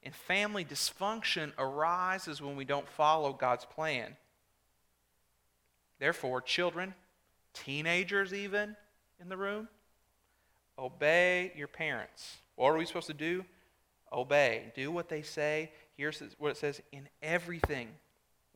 And 0.03 0.14
family 0.14 0.64
dysfunction 0.64 1.53
arises 1.59 2.40
when 2.40 2.57
we 2.57 2.64
don't 2.64 2.88
follow 2.88 3.35
God's 3.35 3.66
plan. 3.66 4.16
Therefore, 5.98 6.40
children, 6.40 6.94
teenagers, 7.53 8.33
even 8.33 8.75
in 9.20 9.29
the 9.29 9.37
room, 9.37 9.68
obey 10.79 11.53
your 11.57 11.68
parents. 11.68 12.38
What 12.57 12.70
are 12.70 12.79
we 12.79 12.87
supposed 12.87 13.09
to 13.09 13.12
do? 13.12 13.44
Obey. 14.11 14.72
Do 14.75 14.90
what 14.90 15.11
they 15.11 15.20
say. 15.20 15.72
Here's 15.94 16.22
what 16.38 16.53
it 16.53 16.57
says 16.57 16.81
in 16.90 17.07
everything. 17.20 17.88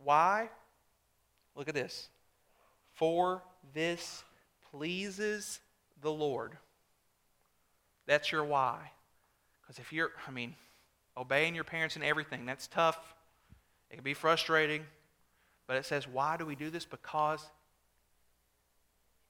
Why? 0.03 0.49
Look 1.55 1.69
at 1.69 1.75
this. 1.75 2.09
For 2.95 3.42
this 3.75 4.25
pleases 4.71 5.61
the 6.02 6.12
Lord. 6.12 6.52
That's 8.06 8.30
your 8.30 8.44
why. 8.44 8.90
Because 9.61 9.78
if 9.78 9.92
you're, 9.92 10.12
I 10.26 10.30
mean, 10.30 10.54
obeying 11.16 11.54
your 11.54 11.64
parents 11.64 11.96
in 11.96 12.02
everything, 12.02 12.46
that's 12.46 12.66
tough. 12.68 13.14
It 13.90 13.94
can 13.96 14.04
be 14.04 14.14
frustrating. 14.14 14.82
But 15.66 15.76
it 15.76 15.85
says, 15.85 16.06
why 16.06 16.37
do 16.37 16.46
we 16.46 16.54
do 16.54 16.70
this? 16.70 16.85
Because 16.85 17.44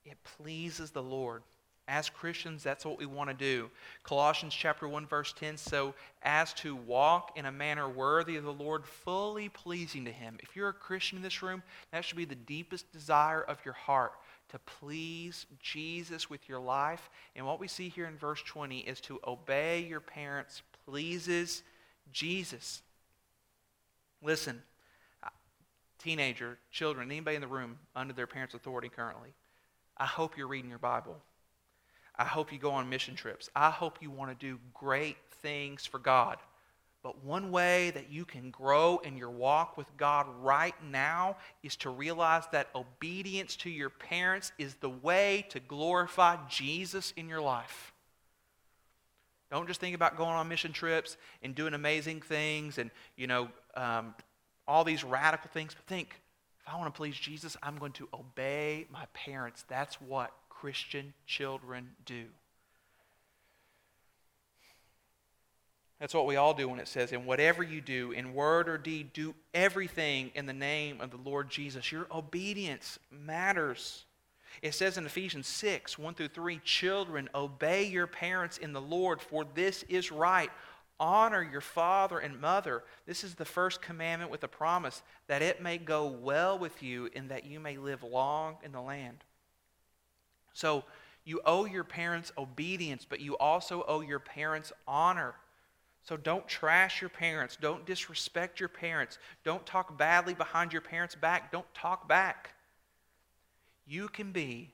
it 0.05 0.17
pleases 0.23 0.91
the 0.91 1.01
Lord. 1.01 1.41
As 1.89 2.09
Christians, 2.09 2.63
that's 2.63 2.85
what 2.85 2.99
we 2.99 3.05
want 3.05 3.29
to 3.29 3.33
do. 3.33 3.69
Colossians 4.03 4.53
chapter 4.53 4.89
1 4.89 5.07
verse 5.07 5.33
10 5.33 5.55
so 5.55 5.93
as 6.21 6.53
to 6.55 6.75
walk 6.75 7.31
in 7.37 7.45
a 7.45 7.51
manner 7.51 7.87
worthy 7.87 8.35
of 8.35 8.43
the 8.43 8.51
Lord, 8.51 8.85
fully 8.85 9.47
pleasing 9.47 10.03
to 10.03 10.11
him. 10.11 10.37
If 10.43 10.53
you're 10.53 10.67
a 10.67 10.73
Christian 10.73 11.17
in 11.17 11.23
this 11.23 11.41
room, 11.41 11.63
that 11.91 12.03
should 12.03 12.17
be 12.17 12.25
the 12.25 12.35
deepest 12.35 12.91
desire 12.91 13.41
of 13.41 13.63
your 13.63 13.73
heart 13.73 14.11
to 14.49 14.59
please 14.59 15.45
Jesus 15.59 16.29
with 16.29 16.47
your 16.47 16.59
life. 16.59 17.09
And 17.35 17.45
what 17.45 17.59
we 17.59 17.67
see 17.67 17.89
here 17.89 18.05
in 18.05 18.17
verse 18.17 18.41
20 18.43 18.79
is 18.79 19.01
to 19.01 19.19
obey 19.25 19.83
your 19.83 19.99
parents 19.99 20.61
pleases 20.85 21.63
Jesus. 22.11 22.81
Listen, 24.21 24.61
uh, 25.23 25.29
teenager, 25.99 26.57
children, 26.71 27.11
anybody 27.11 27.35
in 27.35 27.41
the 27.41 27.47
room 27.47 27.77
under 27.95 28.13
their 28.13 28.27
parents' 28.27 28.55
authority 28.55 28.89
currently, 28.89 29.33
I 29.97 30.05
hope 30.05 30.37
you're 30.37 30.47
reading 30.47 30.69
your 30.69 30.79
Bible. 30.79 31.17
I 32.15 32.23
hope 32.23 32.51
you 32.51 32.57
go 32.57 32.71
on 32.71 32.89
mission 32.89 33.15
trips. 33.15 33.49
I 33.55 33.69
hope 33.69 33.99
you 34.01 34.09
want 34.09 34.37
to 34.37 34.45
do 34.45 34.59
great 34.73 35.17
things 35.41 35.85
for 35.85 35.99
God. 35.99 36.37
But 37.03 37.23
one 37.23 37.51
way 37.51 37.91
that 37.91 38.11
you 38.11 38.25
can 38.25 38.49
grow 38.51 38.97
in 38.97 39.17
your 39.17 39.29
walk 39.29 39.77
with 39.77 39.95
God 39.97 40.25
right 40.41 40.75
now 40.83 41.37
is 41.63 41.75
to 41.77 41.89
realize 41.89 42.43
that 42.51 42.69
obedience 42.75 43.55
to 43.57 43.69
your 43.69 43.89
parents 43.89 44.51
is 44.57 44.75
the 44.75 44.89
way 44.89 45.45
to 45.49 45.59
glorify 45.59 46.37
Jesus 46.49 47.13
in 47.15 47.29
your 47.29 47.41
life. 47.41 47.93
Don't 49.49 49.67
just 49.67 49.79
think 49.79 49.95
about 49.95 50.17
going 50.17 50.31
on 50.31 50.49
mission 50.49 50.73
trips 50.73 51.15
and 51.41 51.55
doing 51.55 51.73
amazing 51.73 52.21
things 52.21 52.77
and, 52.77 52.91
you 53.15 53.27
know, 53.27 53.47
um, 53.75 54.13
all 54.67 54.83
these 54.83 55.03
radical 55.03 55.49
things, 55.53 55.73
but 55.73 55.85
think 55.85 56.19
if 56.59 56.73
I 56.73 56.77
want 56.77 56.93
to 56.93 56.97
please 56.97 57.15
Jesus, 57.15 57.55
I'm 57.63 57.77
going 57.77 57.93
to 57.93 58.09
obey 58.13 58.87
my 58.91 59.05
parents. 59.13 59.63
That's 59.69 60.01
what 60.01 60.31
Christian 60.49 61.13
children 61.25 61.91
do. 62.05 62.25
That's 65.99 66.13
what 66.13 66.27
we 66.27 66.35
all 66.35 66.53
do 66.53 66.69
when 66.69 66.79
it 66.79 66.87
says, 66.87 67.11
in 67.11 67.25
whatever 67.25 67.63
you 67.63 67.81
do, 67.81 68.11
in 68.11 68.35
word 68.35 68.69
or 68.69 68.77
deed, 68.77 69.13
do 69.13 69.33
everything 69.53 70.31
in 70.35 70.45
the 70.45 70.53
name 70.53 71.01
of 71.01 71.09
the 71.09 71.17
Lord 71.17 71.49
Jesus. 71.49 71.91
Your 71.91 72.05
obedience 72.11 72.99
matters. 73.09 74.05
It 74.61 74.75
says 74.75 74.97
in 74.97 75.05
Ephesians 75.05 75.47
6 75.47 75.97
1 75.97 76.13
through 76.13 76.27
3 76.29 76.59
Children, 76.63 77.29
obey 77.33 77.85
your 77.85 78.07
parents 78.07 78.59
in 78.59 78.73
the 78.73 78.81
Lord, 78.81 79.21
for 79.21 79.45
this 79.55 79.83
is 79.83 80.11
right. 80.11 80.51
Honor 80.99 81.43
your 81.43 81.61
father 81.61 82.19
and 82.19 82.41
mother. 82.41 82.83
This 83.05 83.23
is 83.23 83.35
the 83.35 83.45
first 83.45 83.81
commandment 83.81 84.31
with 84.31 84.43
a 84.43 84.47
promise 84.47 85.03
that 85.27 85.43
it 85.43 85.61
may 85.61 85.77
go 85.77 86.07
well 86.07 86.57
with 86.57 86.81
you 86.81 87.09
and 87.15 87.29
that 87.29 87.45
you 87.45 87.59
may 87.59 87.77
live 87.77 88.03
long 88.03 88.57
in 88.63 88.71
the 88.71 88.81
land. 88.81 89.23
So, 90.53 90.83
you 91.23 91.41
owe 91.45 91.65
your 91.65 91.83
parents 91.83 92.31
obedience, 92.37 93.05
but 93.07 93.19
you 93.19 93.37
also 93.37 93.83
owe 93.87 93.99
your 93.99 94.17
parents 94.17 94.71
honor. 94.87 95.35
So 96.07 96.15
don't 96.15 96.47
trash 96.47 97.01
your 97.01 97.09
parents. 97.09 97.57
Don't 97.59 97.85
disrespect 97.85 98.61
your 98.61 98.69
parents. 98.69 99.17
Don't 99.43 99.65
talk 99.65 99.97
badly 99.97 100.33
behind 100.33 100.71
your 100.71 100.81
parents' 100.81 101.15
back. 101.15 101.51
Don't 101.51 101.71
talk 101.73 102.07
back. 102.07 102.53
You 103.85 104.07
can 104.07 104.31
be 104.31 104.73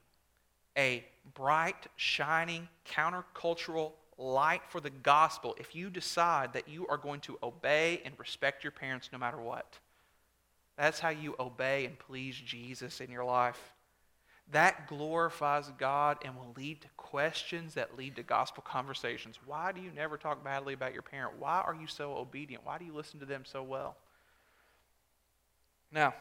a 0.78 1.04
bright, 1.34 1.88
shining, 1.96 2.68
countercultural 2.88 3.94
light 4.20 4.62
for 4.70 4.80
the 4.80 4.92
gospel 4.92 5.56
if 5.60 5.74
you 5.74 5.90
decide 5.90 6.54
that 6.54 6.68
you 6.68 6.86
are 6.88 6.98
going 6.98 7.22
to 7.22 7.40
obey 7.42 8.02
and 8.06 8.14
respect 8.20 8.64
your 8.64 8.72
parents 8.72 9.10
no 9.12 9.18
matter 9.18 9.42
what. 9.42 9.80
That's 10.78 11.00
how 11.00 11.10
you 11.10 11.36
obey 11.40 11.86
and 11.86 11.98
please 11.98 12.36
Jesus 12.36 13.02
in 13.02 13.10
your 13.10 13.26
life. 13.26 13.74
That 14.52 14.88
glorifies 14.88 15.72
God 15.80 16.18
and 16.24 16.36
will 16.36 16.54
lead 16.56 16.82
to 16.82 16.88
questions 17.14 17.76
that 17.76 17.96
lead 17.96 18.16
to 18.16 18.24
gospel 18.24 18.64
conversations. 18.66 19.38
Why 19.46 19.72
do 19.72 19.80
you 19.80 19.92
never 19.96 20.18
talk 20.18 20.44
badly 20.44 20.74
about 20.74 20.94
your 20.94 21.04
parent? 21.04 21.36
Why 21.38 21.62
are 21.64 21.76
you 21.76 21.86
so 21.86 22.18
obedient? 22.18 22.66
Why 22.66 22.80
do 22.80 22.86
you 22.86 22.92
listen 22.92 23.20
to 23.20 23.26
them 23.28 23.44
so 23.46 23.62
well? 23.62 23.96
Now, 25.92 26.16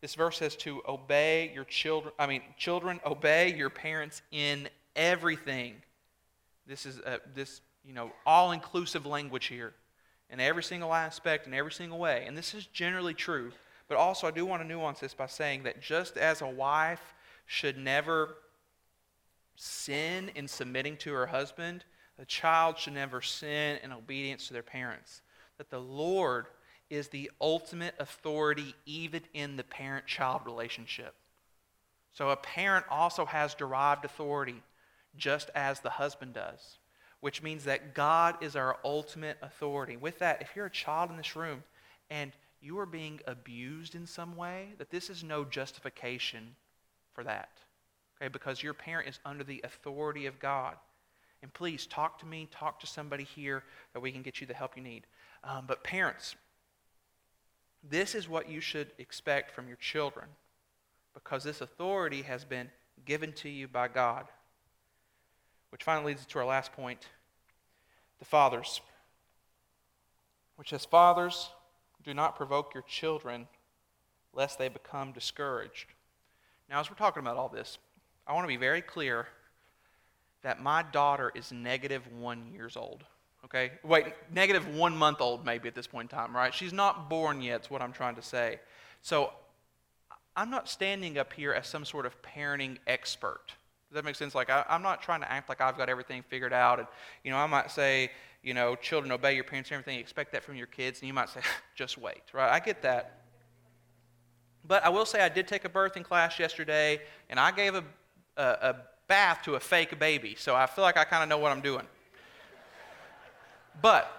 this 0.00 0.16
verse 0.16 0.38
says 0.38 0.56
to 0.56 0.82
obey 0.88 1.52
your 1.54 1.62
children. 1.62 2.12
I 2.18 2.26
mean, 2.26 2.42
children, 2.56 2.98
obey 3.06 3.54
your 3.54 3.70
parents 3.70 4.20
in 4.32 4.68
everything. 4.96 5.76
This 6.66 6.86
is 6.86 6.98
a, 6.98 7.20
this, 7.36 7.60
you 7.84 7.94
know, 7.94 8.10
all-inclusive 8.26 9.06
language 9.06 9.46
here 9.46 9.74
in 10.28 10.40
every 10.40 10.64
single 10.64 10.92
aspect, 10.92 11.46
in 11.46 11.54
every 11.54 11.70
single 11.70 12.00
way. 12.00 12.24
And 12.26 12.36
this 12.36 12.52
is 12.52 12.66
generally 12.66 13.14
true. 13.14 13.52
But 13.86 13.96
also, 13.96 14.26
I 14.26 14.32
do 14.32 14.44
want 14.44 14.60
to 14.60 14.66
nuance 14.66 14.98
this 14.98 15.14
by 15.14 15.26
saying 15.26 15.62
that 15.62 15.80
just 15.80 16.16
as 16.16 16.42
a 16.42 16.48
wife 16.48 17.14
should 17.46 17.78
never 17.78 18.38
sin 19.62 20.32
in 20.34 20.48
submitting 20.48 20.96
to 20.96 21.12
her 21.12 21.26
husband, 21.26 21.84
The 22.18 22.26
child 22.26 22.78
should 22.78 22.94
never 22.94 23.22
sin 23.22 23.78
in 23.82 23.92
obedience 23.92 24.48
to 24.48 24.52
their 24.52 24.62
parents. 24.62 25.22
That 25.58 25.70
the 25.70 25.80
Lord 25.80 26.46
is 26.90 27.08
the 27.08 27.30
ultimate 27.40 27.94
authority 27.98 28.74
even 28.84 29.22
in 29.34 29.56
the 29.56 29.64
parent 29.64 30.06
child 30.06 30.42
relationship. 30.44 31.14
So 32.12 32.30
a 32.30 32.36
parent 32.36 32.84
also 32.90 33.24
has 33.24 33.54
derived 33.54 34.04
authority 34.04 34.62
just 35.16 35.50
as 35.54 35.80
the 35.80 35.90
husband 35.90 36.34
does, 36.34 36.78
which 37.20 37.42
means 37.42 37.64
that 37.64 37.94
God 37.94 38.42
is 38.42 38.56
our 38.56 38.78
ultimate 38.84 39.38
authority. 39.40 39.96
With 39.96 40.18
that, 40.18 40.42
if 40.42 40.50
you're 40.54 40.66
a 40.66 40.70
child 40.70 41.10
in 41.10 41.16
this 41.16 41.36
room 41.36 41.62
and 42.10 42.32
you 42.60 42.78
are 42.78 42.86
being 42.86 43.20
abused 43.26 43.94
in 43.94 44.06
some 44.06 44.36
way, 44.36 44.74
that 44.78 44.90
this 44.90 45.08
is 45.08 45.24
no 45.24 45.44
justification 45.44 46.56
for 47.14 47.24
that. 47.24 47.50
Okay, 48.22 48.28
because 48.28 48.62
your 48.62 48.72
parent 48.72 49.08
is 49.08 49.18
under 49.24 49.42
the 49.42 49.60
authority 49.64 50.26
of 50.26 50.38
God. 50.38 50.76
And 51.42 51.52
please 51.52 51.86
talk 51.86 52.20
to 52.20 52.26
me, 52.26 52.48
talk 52.52 52.78
to 52.80 52.86
somebody 52.86 53.24
here 53.24 53.64
that 53.94 54.00
we 54.00 54.12
can 54.12 54.22
get 54.22 54.40
you 54.40 54.46
the 54.46 54.54
help 54.54 54.76
you 54.76 54.82
need. 54.82 55.08
Um, 55.42 55.64
but 55.66 55.82
parents, 55.82 56.36
this 57.82 58.14
is 58.14 58.28
what 58.28 58.48
you 58.48 58.60
should 58.60 58.92
expect 58.98 59.50
from 59.50 59.66
your 59.66 59.76
children 59.78 60.26
because 61.14 61.42
this 61.42 61.60
authority 61.60 62.22
has 62.22 62.44
been 62.44 62.70
given 63.04 63.32
to 63.32 63.48
you 63.48 63.66
by 63.66 63.88
God. 63.88 64.26
Which 65.70 65.82
finally 65.82 66.12
leads 66.12 66.20
us 66.20 66.26
to 66.28 66.38
our 66.38 66.44
last 66.44 66.72
point 66.72 67.08
the 68.20 68.24
fathers, 68.24 68.82
which 70.54 70.70
says, 70.70 70.84
Fathers, 70.84 71.50
do 72.04 72.14
not 72.14 72.36
provoke 72.36 72.72
your 72.72 72.84
children 72.84 73.48
lest 74.32 74.60
they 74.60 74.68
become 74.68 75.10
discouraged. 75.10 75.86
Now, 76.70 76.78
as 76.78 76.88
we're 76.88 76.96
talking 76.96 77.20
about 77.20 77.36
all 77.36 77.48
this, 77.48 77.78
I 78.26 78.32
want 78.32 78.44
to 78.44 78.48
be 78.48 78.56
very 78.56 78.82
clear 78.82 79.26
that 80.42 80.60
my 80.60 80.82
daughter 80.82 81.32
is 81.34 81.52
negative 81.52 82.02
one 82.12 82.46
years 82.52 82.76
old. 82.76 83.04
Okay? 83.44 83.72
Wait, 83.82 84.06
negative 84.32 84.74
one 84.74 84.96
month 84.96 85.20
old, 85.20 85.44
maybe 85.44 85.68
at 85.68 85.74
this 85.74 85.86
point 85.86 86.10
in 86.10 86.16
time, 86.16 86.34
right? 86.34 86.54
She's 86.54 86.72
not 86.72 87.10
born 87.10 87.42
yet, 87.42 87.62
is 87.62 87.70
what 87.70 87.82
I'm 87.82 87.92
trying 87.92 88.14
to 88.16 88.22
say. 88.22 88.60
So 89.02 89.32
I'm 90.36 90.50
not 90.50 90.68
standing 90.68 91.18
up 91.18 91.32
here 91.32 91.52
as 91.52 91.66
some 91.66 91.84
sort 91.84 92.06
of 92.06 92.20
parenting 92.22 92.78
expert. 92.86 93.48
Does 93.90 93.96
that 93.96 94.04
make 94.04 94.14
sense? 94.14 94.34
Like, 94.34 94.48
I, 94.48 94.64
am 94.68 94.82
not 94.82 95.02
trying 95.02 95.20
to 95.20 95.30
act 95.30 95.48
like 95.48 95.60
I've 95.60 95.76
got 95.76 95.88
everything 95.88 96.22
figured 96.22 96.52
out. 96.52 96.78
And, 96.78 96.88
you 97.24 97.30
know, 97.30 97.36
I 97.36 97.46
might 97.46 97.70
say, 97.70 98.10
you 98.42 98.54
know, 98.54 98.74
children 98.74 99.12
obey 99.12 99.34
your 99.34 99.44
parents 99.44 99.70
and 99.70 99.74
everything. 99.74 99.96
You 99.96 100.00
expect 100.00 100.32
that 100.32 100.42
from 100.42 100.56
your 100.56 100.66
kids. 100.66 101.00
And 101.00 101.08
you 101.08 101.12
might 101.12 101.28
say, 101.28 101.40
just 101.74 101.98
wait, 101.98 102.22
right? 102.32 102.50
I 102.50 102.60
get 102.60 102.82
that. 102.82 103.18
But 104.64 104.84
I 104.84 104.88
will 104.88 105.04
say 105.04 105.20
I 105.20 105.28
did 105.28 105.46
take 105.46 105.64
a 105.64 105.68
birthing 105.68 106.04
class 106.04 106.38
yesterday, 106.38 107.00
and 107.28 107.38
I 107.38 107.50
gave 107.50 107.74
a, 107.74 107.84
a, 108.36 108.42
a 108.42 108.76
bath 109.08 109.42
to 109.44 109.54
a 109.54 109.60
fake 109.60 109.98
baby. 109.98 110.34
So 110.38 110.54
I 110.54 110.66
feel 110.66 110.82
like 110.82 110.96
I 110.96 111.04
kind 111.04 111.22
of 111.22 111.28
know 111.28 111.38
what 111.38 111.52
I'm 111.52 111.60
doing. 111.60 111.86
But 113.80 114.10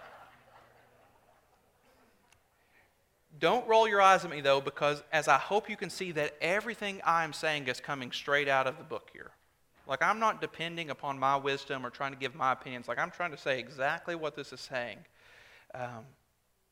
don't 3.40 3.68
roll 3.68 3.88
your 3.88 4.02
eyes 4.02 4.24
at 4.24 4.32
me, 4.32 4.42
though, 4.42 4.62
because 4.62 5.04
as 5.12 5.28
I 5.28 5.38
hope 5.38 5.70
you 5.70 5.76
can 5.76 5.90
see 5.90 6.12
that 6.14 6.36
everything 6.42 7.02
I'm 7.06 7.34
saying 7.34 7.68
is 7.68 7.80
coming 7.80 8.12
straight 8.12 8.48
out 8.48 8.68
of 8.68 8.78
the 8.78 8.84
book 8.84 9.10
here. 9.12 9.32
Like, 9.86 10.02
I'm 10.02 10.20
not 10.20 10.40
depending 10.40 10.90
upon 10.90 11.20
my 11.20 11.36
wisdom 11.36 11.86
or 11.86 11.90
trying 11.90 12.14
to 12.14 12.18
give 12.18 12.36
my 12.36 12.54
opinions. 12.54 12.88
Like, 12.88 13.00
I'm 13.00 13.12
trying 13.12 13.32
to 13.32 13.38
say 13.38 13.60
exactly 13.60 14.16
what 14.16 14.36
this 14.36 14.54
is 14.54 14.62
saying. 14.62 15.00
Um, 15.76 16.06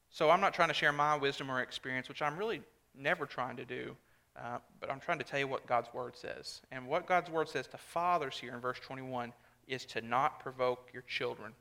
so, 0.10 0.30
I'm 0.30 0.40
not 0.40 0.54
trying 0.54 0.70
to 0.70 0.74
share 0.74 0.94
my 0.94 1.18
wisdom 1.18 1.52
or 1.52 1.62
experience, 1.62 2.08
which 2.08 2.22
I'm 2.22 2.38
really 2.38 2.62
never 2.98 3.26
trying 3.26 3.58
to 3.58 3.66
do. 3.66 3.98
Uh, 4.38 4.58
but 4.80 4.90
I'm 4.90 5.00
trying 5.00 5.20
to 5.20 5.24
tell 5.24 5.40
you 5.40 5.48
what 5.48 5.68
God's 5.68 5.94
Word 5.94 6.16
says. 6.16 6.62
And 6.72 6.88
what 6.88 7.06
God's 7.06 7.30
Word 7.30 7.50
says 7.50 7.68
to 7.68 7.78
fathers 7.78 8.38
here 8.38 8.54
in 8.54 8.60
verse 8.60 8.80
21 8.80 9.34
is 9.68 9.86
to 9.86 10.02
not 10.02 10.40
provoke 10.40 10.90
your 10.94 11.04
children. 11.04 11.54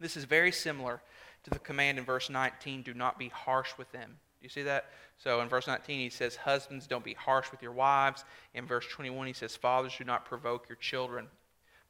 This 0.00 0.16
is 0.16 0.24
very 0.24 0.52
similar 0.52 1.00
to 1.44 1.50
the 1.50 1.58
command 1.58 1.98
in 1.98 2.04
verse 2.04 2.28
19 2.28 2.82
do 2.82 2.94
not 2.94 3.18
be 3.18 3.28
harsh 3.28 3.70
with 3.78 3.90
them. 3.92 4.18
Do 4.40 4.44
you 4.44 4.48
see 4.48 4.62
that? 4.62 4.86
So 5.18 5.40
in 5.40 5.48
verse 5.48 5.68
19, 5.68 6.00
he 6.00 6.10
says, 6.10 6.34
Husbands, 6.34 6.88
don't 6.88 7.04
be 7.04 7.14
harsh 7.14 7.52
with 7.52 7.62
your 7.62 7.72
wives. 7.72 8.24
In 8.54 8.66
verse 8.66 8.86
21, 8.90 9.28
he 9.28 9.32
says, 9.32 9.54
Fathers, 9.54 9.94
do 9.96 10.04
not 10.04 10.24
provoke 10.24 10.68
your 10.68 10.76
children. 10.76 11.28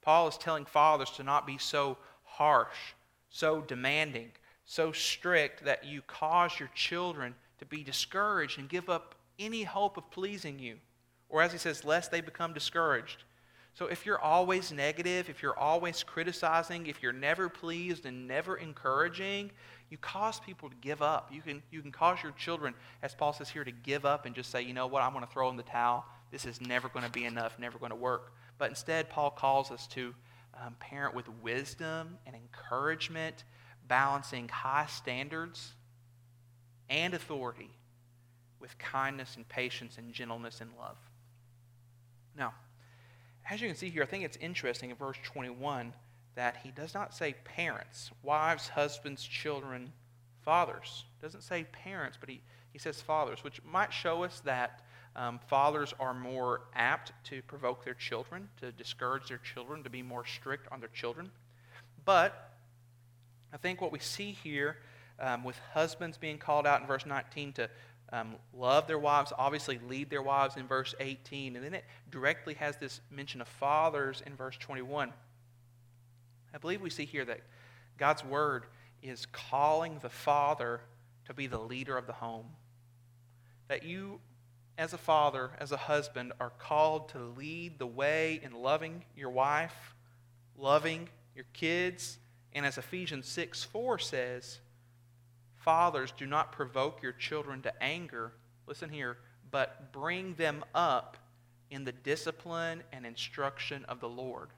Paul 0.03 0.29
is 0.29 0.37
telling 0.37 0.67
fathers 0.67 1.11
to 1.13 1.23
not 1.23 1.47
be 1.47 1.57
so 1.57 1.97
harsh, 2.25 2.77
so 3.31 3.63
demanding, 3.63 4.33
so 4.67 4.93
strict 4.93 5.65
that 5.65 5.85
you 5.85 6.03
cause 6.03 6.59
your 6.59 6.71
children 6.75 7.35
to 7.59 7.65
be 7.65 7.83
discouraged 7.83 8.59
and 8.59 8.69
give 8.69 8.91
up 8.91 9.15
any 9.45 9.63
hope 9.65 9.97
of 9.97 10.11
pleasing 10.11 10.59
you. 10.59 10.77
Or 11.29 11.43
as 11.43 11.53
he 11.53 11.59
says, 11.59 11.85
lest 11.85 12.11
they 12.11 12.21
become 12.21 12.53
discouraged. 12.53 13.25
So 13.75 13.87
if 13.87 14.05
you're 14.05 14.21
always 14.21 14.71
negative, 14.71 15.31
if 15.31 15.43
you're 15.43 15.59
always 15.59 16.03
criticizing, 16.03 16.87
if 16.87 17.03
you're 17.03 17.13
never 17.13 17.49
pleased 17.49 18.05
and 18.05 18.29
never 18.29 18.57
encouraging, 18.57 19.51
you 19.89 19.97
cause 19.97 20.41
people 20.41 20.69
to 20.69 20.77
give 20.77 21.01
up. 21.01 21.31
You 21.33 21.41
can, 21.41 21.63
you 21.71 21.81
can 21.81 21.91
cause 21.91 22.23
your 22.23 22.33
children, 22.33 22.75
as 23.03 23.15
Paul 23.15 23.33
says 23.33 23.49
here, 23.49 23.65
to 23.65 23.73
give 23.73 24.05
up 24.05 24.27
and 24.27 24.35
just 24.35 24.51
say, 24.51 24.61
you 24.61 24.75
know 24.75 24.87
what, 24.87 25.03
I'm 25.03 25.13
going 25.13 25.25
to 25.25 25.31
throw 25.33 25.49
in 25.49 25.57
the 25.57 25.63
towel. 25.63 26.05
This 26.31 26.45
is 26.45 26.61
never 26.61 26.89
going 26.89 27.05
to 27.07 27.11
be 27.11 27.25
enough, 27.25 27.59
never 27.59 27.79
going 27.79 27.91
to 27.91 27.97
work. 27.97 28.35
But 28.59 28.69
instead, 28.69 29.09
Paul 29.09 29.31
calls 29.31 29.71
us 29.71 29.87
to 29.89 30.15
um, 30.63 30.77
parent 30.79 31.15
with 31.15 31.29
wisdom 31.43 32.19
and 32.27 32.37
encouragement, 32.37 33.45
balancing 33.89 34.49
high 34.49 34.87
standards 34.87 35.73
and 36.91 37.15
authority 37.15 37.71
with 38.63 38.79
kindness 38.79 39.37
and 39.37 39.47
patience 39.49 39.99
and 39.99 40.13
gentleness 40.13 40.63
and 40.63 40.71
love. 40.79 40.97
Now, 42.39 42.55
as 43.51 43.61
you 43.61 43.69
can 43.69 43.77
see 43.77 43.91
here, 43.91 44.05
I 44.05 44.07
think 44.07 44.25
it's 44.25 44.39
interesting 44.39 44.91
in 44.91 44.97
verse 44.97 45.19
21 45.25 45.93
that 46.35 46.59
he 46.63 46.71
does 46.71 46.95
not 46.95 47.15
say 47.15 47.35
parents, 47.45 48.11
wives, 48.23 48.69
husbands, 48.69 49.23
children, 49.23 49.93
fathers. 50.43 51.05
doesn't 51.21 51.43
say 51.43 51.65
parents, 51.65 52.17
but 52.19 52.31
he, 52.31 52.41
he 52.73 52.79
says 52.79 53.01
fathers, 53.01 53.45
which 53.45 53.61
might 53.65 53.93
show 53.93 54.23
us 54.23 54.41
that 54.45 54.81
um, 55.15 55.39
fathers 55.47 55.93
are 56.01 56.15
more 56.15 56.63
apt 56.75 57.13
to 57.25 57.43
provoke 57.43 57.85
their 57.85 57.95
children, 57.95 58.49
to 58.61 58.73
discourage 58.73 59.29
their 59.29 59.39
children, 59.39 59.83
to 59.83 59.91
be 59.91 60.03
more 60.03 60.25
strict 60.25 60.67
on 60.73 60.81
their 60.81 60.89
children. 60.89 61.31
But 62.05 62.55
I 63.53 63.59
think 63.59 63.81
what 63.81 63.93
we 63.93 63.99
see 63.99 64.33
here 64.33 64.79
um, 65.21 65.45
with 65.45 65.57
husbands 65.75 66.17
being 66.17 66.39
called 66.39 66.67
out 66.67 66.81
in 66.81 66.87
verse 66.87 67.05
19 67.05 67.53
to 67.55 67.69
um, 68.13 68.37
love 68.53 68.87
their 68.87 68.99
wives, 68.99 69.33
obviously 69.37 69.81
lead 69.89 70.11
their 70.11 70.23
wives 70.23 70.57
in 70.57 70.67
verse 70.67 70.95
18. 71.01 71.57
And 71.57 71.65
then 71.65 71.75
it 71.75 71.85
directly 72.11 72.55
has 72.55 72.77
this 72.77 73.01
mention 73.11 73.41
of 73.41 73.49
fathers 73.49 74.23
in 74.27 74.37
verse 74.37 74.57
21. 74.59 75.13
I 76.55 76.59
believe 76.59 76.83
we 76.83 76.91
see 76.91 77.07
here 77.07 77.25
that 77.25 77.41
God's 77.97 78.23
word 78.23 78.67
is 79.03 79.27
calling 79.27 79.99
the 80.03 80.11
father 80.11 80.83
to 81.25 81.33
be 81.33 81.47
the 81.47 81.59
leader 81.59 81.97
of 81.97 82.07
the 82.07 82.13
home. 82.13 82.47
That 83.69 83.83
you, 83.83 84.21
as 84.77 84.93
a 84.93 84.99
father, 84.99 85.51
as 85.59 85.73
a 85.73 85.77
husband, 85.79 86.33
are 86.39 86.53
called 86.59 87.09
to 87.11 87.19
lead 87.19 87.79
the 87.79 87.87
way 87.87 88.41
in 88.43 88.53
loving 88.53 89.05
your 89.17 89.31
wife, 89.31 89.95
loving 90.59 91.09
your 91.35 91.47
kids, 91.55 92.19
and 92.53 92.67
as 92.67 92.77
Ephesians 92.77 93.27
6 93.29 93.65
4 93.65 93.99
says, 93.99 94.61
Fathers, 95.65 96.13
do 96.17 96.27
not 96.27 96.53
provoke 96.53 97.03
your 97.03 97.13
children 97.13 97.63
to 97.63 97.83
anger. 97.83 98.33
Listen 98.67 98.91
here, 98.91 99.19
but 99.51 99.93
bring 99.93 100.35
them 100.35 100.65
up 100.75 101.17
in 101.71 101.85
the 101.85 101.93
discipline 101.93 102.83
and 102.93 103.07
instruction 103.07 103.85
of 103.89 104.01
the 104.01 104.09
Lord. 104.09 104.49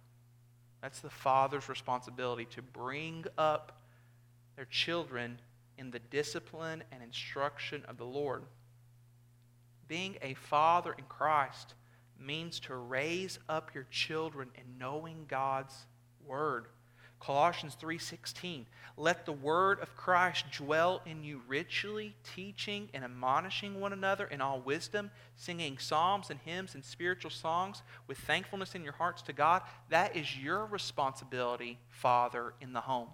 That's 0.81 1.01
the 1.01 1.11
father's 1.11 1.69
responsibility 1.69 2.47
to 2.47 2.63
bring 2.63 3.25
up 3.37 3.83
their 4.57 4.65
children 4.67 5.41
in 5.79 5.91
the 5.91 5.99
discipline 5.99 6.83
and 6.91 7.03
instruction 7.03 7.85
of 7.87 7.99
the 7.99 8.05
Lord. 8.05 8.45
Being 9.89 10.17
a 10.23 10.35
father 10.35 10.95
in 10.97 11.05
Christ 11.05 11.75
means 12.19 12.61
to 12.61 12.77
raise 12.77 13.39
up 13.49 13.75
your 13.75 13.87
children 13.91 14.49
in 14.57 14.79
knowing 14.79 15.27
God's 15.29 15.87
word. 16.25 16.67
Colossians 17.25 17.75
3:16 17.77 18.67
Let 18.99 19.25
the 19.25 19.33
word 19.33 19.81
of 19.81 19.97
Christ 19.97 20.45
dwell 20.53 21.01
in 21.07 21.25
you 21.25 21.41
richly, 21.49 22.15
teaching 22.23 22.91
and 22.93 23.03
admonishing 23.03 23.81
one 23.81 23.95
another 23.95 24.27
in 24.27 24.43
all 24.43 24.61
wisdom, 24.61 25.11
singing 25.35 25.79
psalms 25.79 26.29
and 26.29 26.39
hymns 26.41 26.75
and 26.75 26.85
spiritual 26.85 27.31
songs 27.31 27.83
with 28.07 28.19
thankfulness 28.19 28.75
in 28.75 28.85
your 28.85 28.93
hearts 28.93 29.23
to 29.23 29.33
God. 29.33 29.63
That 29.89 30.15
is 30.15 30.37
your 30.37 30.67
responsibility, 30.67 31.79
father, 31.89 32.53
in 32.61 32.75
the 32.75 32.83
home. 32.83 33.09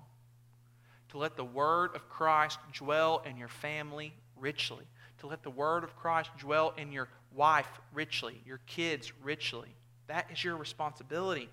To 1.11 1.18
let 1.18 1.37
the 1.37 1.45
word 1.45 1.95
of 1.95 2.09
Christ 2.09 2.59
dwell 2.72 3.22
in 3.24 3.37
your 3.37 3.49
family 3.49 4.12
richly. 4.37 4.87
To 5.18 5.28
let 5.28 5.45
the 5.45 5.51
word 5.51 5.85
of 5.85 5.95
Christ 5.97 6.30
dwell 6.39 6.74
in 6.76 6.91
your 6.91 7.09
wife 7.32 7.80
richly, 7.93 8.43
your 8.45 8.61
kids 8.66 9.12
richly. 9.22 9.68
That 10.09 10.26
is 10.32 10.43
your 10.43 10.57
responsibility. 10.57 11.49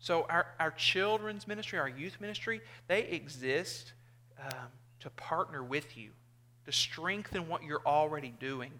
So 0.00 0.26
our, 0.28 0.46
our 0.60 0.70
children's 0.70 1.48
ministry, 1.48 1.78
our 1.78 1.88
youth 1.88 2.20
ministry, 2.20 2.60
they 2.86 3.02
exist 3.02 3.92
um, 4.40 4.68
to 5.00 5.10
partner 5.10 5.62
with 5.62 5.96
you, 5.96 6.10
to 6.66 6.72
strengthen 6.72 7.48
what 7.48 7.64
you're 7.64 7.82
already 7.84 8.32
doing 8.38 8.72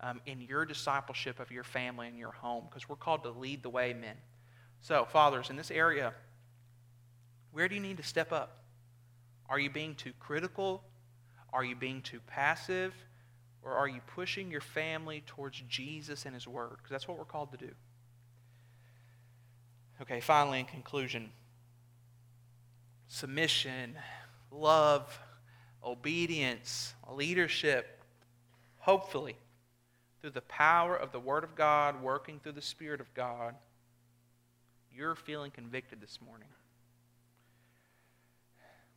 um, 0.00 0.20
in 0.26 0.40
your 0.40 0.66
discipleship 0.66 1.40
of 1.40 1.50
your 1.50 1.64
family 1.64 2.08
and 2.08 2.18
your 2.18 2.32
home, 2.32 2.64
because 2.68 2.88
we're 2.88 2.96
called 2.96 3.22
to 3.22 3.30
lead 3.30 3.62
the 3.62 3.70
way, 3.70 3.94
men. 3.94 4.16
So, 4.82 5.06
fathers, 5.06 5.48
in 5.48 5.56
this 5.56 5.70
area, 5.70 6.12
where 7.52 7.68
do 7.68 7.74
you 7.74 7.80
need 7.80 7.96
to 7.96 8.02
step 8.02 8.32
up? 8.32 8.58
Are 9.48 9.58
you 9.58 9.70
being 9.70 9.94
too 9.94 10.12
critical? 10.18 10.82
Are 11.52 11.64
you 11.64 11.74
being 11.74 12.02
too 12.02 12.20
passive? 12.26 12.92
Or 13.62 13.72
are 13.72 13.88
you 13.88 14.00
pushing 14.14 14.50
your 14.50 14.60
family 14.60 15.24
towards 15.26 15.62
Jesus 15.68 16.26
and 16.26 16.34
His 16.34 16.46
Word? 16.46 16.76
Because 16.76 16.90
that's 16.90 17.08
what 17.08 17.16
we're 17.16 17.24
called 17.24 17.52
to 17.52 17.56
do. 17.56 17.72
Okay, 20.02 20.20
finally, 20.20 20.60
in 20.60 20.66
conclusion, 20.66 21.30
submission, 23.08 23.96
love, 24.50 25.18
obedience, 25.82 26.94
leadership, 27.10 28.02
hopefully, 28.78 29.36
through 30.20 30.30
the 30.30 30.42
power 30.42 30.94
of 30.94 31.12
the 31.12 31.20
Word 31.20 31.44
of 31.44 31.54
God 31.54 32.02
working 32.02 32.40
through 32.40 32.52
the 32.52 32.62
Spirit 32.62 33.00
of 33.00 33.12
God, 33.14 33.54
you're 34.92 35.14
feeling 35.14 35.50
convicted 35.50 36.00
this 36.00 36.18
morning. 36.24 36.48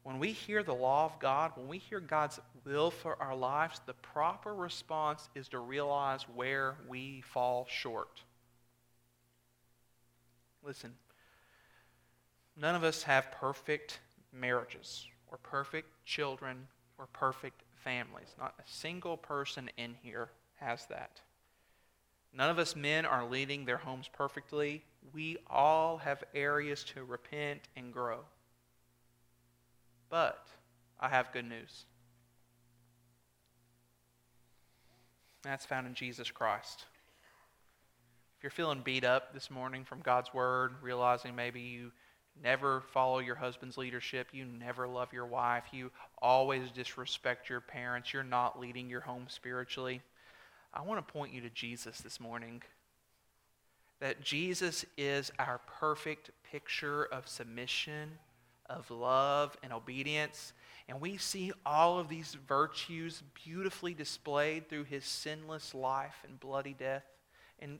When 0.04 0.20
we 0.20 0.32
hear 0.32 0.64
the 0.64 0.74
law 0.74 1.06
of 1.06 1.18
God, 1.20 1.52
when 1.56 1.68
we 1.68 1.78
hear 1.78 2.00
God's 2.00 2.40
will 2.66 2.92
for 2.92 3.22
our 3.22 3.36
lives, 3.36 3.80
the 3.86 3.94
proper 3.94 4.54
response 4.54 5.30
is 5.36 5.48
to 5.50 5.60
realize 5.60 6.24
where 6.36 6.76
we 6.90 7.22
fall 7.22 7.68
short. 7.70 8.22
Listen, 10.64 10.94
none 12.56 12.76
of 12.76 12.84
us 12.84 13.04
have 13.04 13.32
perfect 13.32 14.00
marriages 14.34 15.06
or 15.32 15.38
perfect 15.38 15.88
children 16.06 16.68
or 16.98 17.08
perfect 17.08 17.64
families. 17.76 18.36
Not 18.38 18.54
a 18.60 18.70
single 18.70 19.18
person 19.18 19.70
in 19.78 19.96
here 20.04 20.30
has 20.60 20.86
that. 20.88 21.22
None 22.34 22.50
of 22.50 22.60
us 22.60 22.76
men 22.76 23.06
are 23.06 23.26
leading 23.26 23.66
their 23.66 23.78
homes 23.78 24.10
perfectly. 24.12 24.84
We 25.14 25.38
all 25.48 25.98
have 25.98 26.24
areas 26.36 26.84
to 26.96 27.04
repent 27.04 27.62
and 27.76 27.92
grow. 27.92 28.20
But 30.10 30.48
I 31.00 31.10
have 31.10 31.32
good 31.32 31.46
news. 31.46 31.86
That's 35.42 35.66
found 35.66 35.88
in 35.88 35.94
Jesus 35.94 36.30
Christ. 36.30 36.86
If 38.40 38.44
you're 38.44 38.52
feeling 38.52 38.80
beat 38.86 39.04
up 39.04 39.34
this 39.34 39.52
morning 39.52 39.84
from 39.84 40.00
God's 40.00 40.34
Word, 40.34 40.76
realizing 40.82 41.36
maybe 41.36 41.60
you 41.60 41.92
never 42.42 42.80
follow 42.94 43.20
your 43.20 43.36
husband's 43.36 43.78
leadership, 43.78 44.30
you 44.32 44.46
never 44.46 44.88
love 44.88 45.12
your 45.12 45.26
wife, 45.26 45.66
you 45.74 45.92
always 46.22 46.72
disrespect 46.72 47.50
your 47.50 47.60
parents, 47.60 48.14
you're 48.14 48.24
not 48.24 48.58
leading 48.58 48.90
your 48.90 49.02
home 49.02 49.26
spiritually, 49.28 50.02
I 50.74 50.84
want 50.84 51.06
to 51.06 51.14
point 51.14 51.34
you 51.34 51.42
to 51.42 51.50
Jesus 51.50 51.98
this 51.98 52.22
morning. 52.22 52.62
That 54.00 54.22
Jesus 54.22 54.86
is 54.98 55.34
our 55.38 55.60
perfect 55.80 56.32
picture 56.50 57.10
of 57.12 57.28
submission 57.28 58.12
of 58.70 58.90
love 58.90 59.58
and 59.64 59.74
obedience. 59.74 60.54
And 60.88 61.02
we 61.02 61.18
see 61.18 61.52
all 61.66 62.00
of 62.00 62.08
these 62.08 62.38
virtues 62.48 63.22
beautifully 63.44 63.94
displayed 63.94 64.70
through 64.70 64.86
his 64.86 65.04
sinless 65.04 65.74
life 65.74 66.24
and 66.26 66.40
bloody 66.40 66.74
death. 66.74 67.04
In 67.60 67.80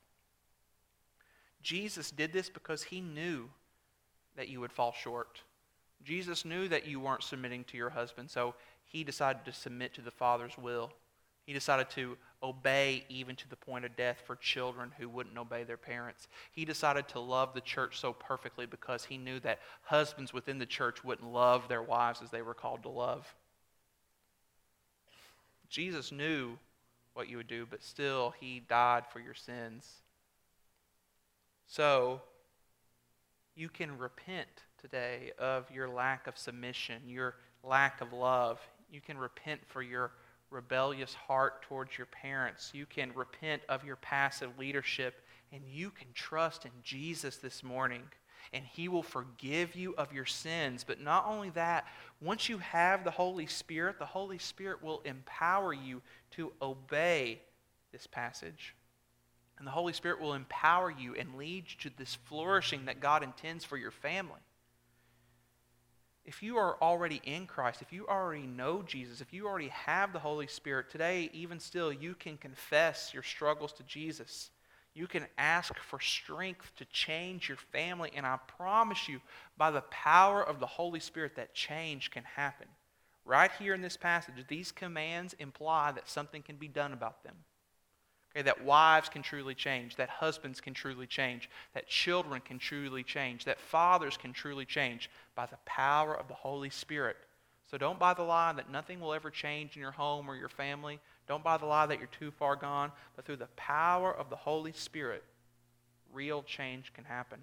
Jesus 1.61 2.11
did 2.11 2.33
this 2.33 2.49
because 2.49 2.83
he 2.83 3.01
knew 3.01 3.49
that 4.35 4.49
you 4.49 4.59
would 4.59 4.71
fall 4.71 4.93
short. 4.93 5.41
Jesus 6.03 6.45
knew 6.45 6.67
that 6.67 6.87
you 6.87 6.99
weren't 6.99 7.23
submitting 7.23 7.63
to 7.65 7.77
your 7.77 7.89
husband, 7.89 8.29
so 8.29 8.55
he 8.85 9.03
decided 9.03 9.45
to 9.45 9.53
submit 9.53 9.93
to 9.93 10.01
the 10.01 10.11
Father's 10.11 10.57
will. 10.57 10.91
He 11.45 11.53
decided 11.53 11.89
to 11.91 12.17
obey 12.43 13.05
even 13.09 13.35
to 13.35 13.49
the 13.49 13.55
point 13.55 13.85
of 13.85 13.95
death 13.95 14.21
for 14.25 14.35
children 14.35 14.91
who 14.97 15.09
wouldn't 15.09 15.37
obey 15.37 15.63
their 15.63 15.77
parents. 15.77 16.27
He 16.51 16.65
decided 16.65 17.07
to 17.09 17.19
love 17.19 17.53
the 17.53 17.61
church 17.61 17.99
so 17.99 18.13
perfectly 18.13 18.65
because 18.65 19.05
he 19.05 19.17
knew 19.17 19.39
that 19.41 19.59
husbands 19.83 20.33
within 20.33 20.59
the 20.59 20.65
church 20.65 21.03
wouldn't 21.03 21.31
love 21.31 21.67
their 21.67 21.83
wives 21.83 22.21
as 22.23 22.31
they 22.31 22.41
were 22.41 22.53
called 22.53 22.83
to 22.83 22.89
love. 22.89 23.33
Jesus 25.69 26.11
knew 26.11 26.57
what 27.13 27.29
you 27.29 27.37
would 27.37 27.47
do, 27.47 27.65
but 27.69 27.83
still, 27.83 28.33
he 28.39 28.61
died 28.67 29.03
for 29.11 29.19
your 29.19 29.33
sins. 29.33 30.03
So, 31.71 32.19
you 33.55 33.69
can 33.69 33.97
repent 33.97 34.49
today 34.77 35.31
of 35.39 35.71
your 35.71 35.87
lack 35.87 36.27
of 36.27 36.37
submission, 36.37 37.01
your 37.07 37.35
lack 37.63 38.01
of 38.01 38.11
love. 38.11 38.59
You 38.91 38.99
can 38.99 39.17
repent 39.17 39.61
for 39.65 39.81
your 39.81 40.11
rebellious 40.49 41.13
heart 41.13 41.61
towards 41.61 41.97
your 41.97 42.07
parents. 42.07 42.71
You 42.73 42.85
can 42.85 43.13
repent 43.15 43.61
of 43.69 43.85
your 43.85 43.95
passive 43.95 44.59
leadership, 44.59 45.23
and 45.53 45.61
you 45.65 45.91
can 45.91 46.07
trust 46.13 46.65
in 46.65 46.71
Jesus 46.83 47.37
this 47.37 47.63
morning, 47.63 48.03
and 48.51 48.65
He 48.65 48.89
will 48.89 49.01
forgive 49.01 49.73
you 49.73 49.95
of 49.97 50.11
your 50.11 50.25
sins. 50.25 50.83
But 50.83 50.99
not 50.99 51.25
only 51.25 51.51
that, 51.51 51.85
once 52.19 52.49
you 52.49 52.57
have 52.57 53.05
the 53.05 53.11
Holy 53.11 53.47
Spirit, 53.47 53.97
the 53.97 54.05
Holy 54.05 54.39
Spirit 54.39 54.83
will 54.83 54.99
empower 55.05 55.71
you 55.71 56.01
to 56.31 56.51
obey 56.61 57.39
this 57.93 58.07
passage. 58.07 58.75
And 59.61 59.67
the 59.67 59.71
Holy 59.71 59.93
Spirit 59.93 60.19
will 60.19 60.33
empower 60.33 60.89
you 60.89 61.13
and 61.13 61.35
lead 61.35 61.65
you 61.69 61.89
to 61.89 61.97
this 61.97 62.15
flourishing 62.25 62.85
that 62.85 62.99
God 62.99 63.21
intends 63.21 63.63
for 63.63 63.77
your 63.77 63.91
family 63.91 64.41
if 66.23 66.43
you 66.43 66.57
are 66.57 66.77
already 66.81 67.19
in 67.23 67.47
Christ, 67.47 67.81
if 67.81 67.91
you 67.91 68.05
already 68.07 68.45
know 68.45 68.83
Jesus, 68.83 69.21
if 69.21 69.33
you 69.33 69.47
already 69.47 69.69
have 69.69 70.13
the 70.13 70.19
Holy 70.19 70.47
Spirit, 70.47 70.89
today, 70.89 71.29
even 71.33 71.59
still, 71.59 71.91
you 71.91 72.13
can 72.13 72.37
confess 72.37 73.11
your 73.13 73.23
struggles 73.23 73.73
to 73.73 73.83
Jesus. 73.83 74.51
You 74.93 75.07
can 75.07 75.25
ask 75.37 75.77
for 75.79 75.99
strength 75.99 76.73
to 76.75 76.85
change 76.85 77.47
your 77.47 77.57
family, 77.57 78.11
and 78.15 78.25
I 78.25 78.37
promise 78.57 79.07
you, 79.07 79.19
by 79.57 79.71
the 79.71 79.81
power 79.81 80.43
of 80.43 80.59
the 80.59 80.67
Holy 80.67 80.99
Spirit, 80.99 81.35
that 81.37 81.55
change 81.55 82.11
can 82.11 82.23
happen. 82.23 82.67
Right 83.25 83.51
here 83.57 83.73
in 83.73 83.81
this 83.81 83.97
passage, 83.97 84.33
these 84.47 84.71
commands 84.71 85.33
imply 85.39 85.91
that 85.91 86.09
something 86.09 86.43
can 86.43 86.57
be 86.57 86.67
done 86.67 86.93
about 86.93 87.23
them. 87.23 87.35
Okay, 88.33 88.43
that 88.43 88.63
wives 88.63 89.09
can 89.09 89.21
truly 89.21 89.53
change, 89.53 89.97
that 89.97 90.09
husbands 90.09 90.61
can 90.61 90.73
truly 90.73 91.05
change, 91.05 91.49
that 91.73 91.87
children 91.87 92.41
can 92.41 92.59
truly 92.59 93.03
change, 93.03 93.43
that 93.43 93.59
fathers 93.59 94.15
can 94.15 94.31
truly 94.31 94.65
change 94.65 95.09
by 95.35 95.45
the 95.45 95.57
power 95.65 96.15
of 96.17 96.29
the 96.29 96.33
Holy 96.33 96.69
Spirit. 96.69 97.17
So 97.69 97.77
don't 97.77 97.99
buy 97.99 98.13
the 98.13 98.23
lie 98.23 98.53
that 98.53 98.71
nothing 98.71 98.99
will 98.99 99.13
ever 99.13 99.29
change 99.29 99.75
in 99.75 99.81
your 99.81 99.91
home 99.91 100.29
or 100.29 100.35
your 100.35 100.49
family. 100.49 100.99
Don't 101.27 101.43
buy 101.43 101.57
the 101.57 101.65
lie 101.65 101.85
that 101.85 101.99
you're 101.99 102.07
too 102.07 102.31
far 102.31 102.55
gone. 102.55 102.91
But 103.15 103.25
through 103.25 103.37
the 103.37 103.47
power 103.55 104.13
of 104.13 104.29
the 104.29 104.35
Holy 104.35 104.73
Spirit, 104.73 105.23
real 106.13 106.43
change 106.43 106.91
can 106.93 107.05
happen. 107.05 107.39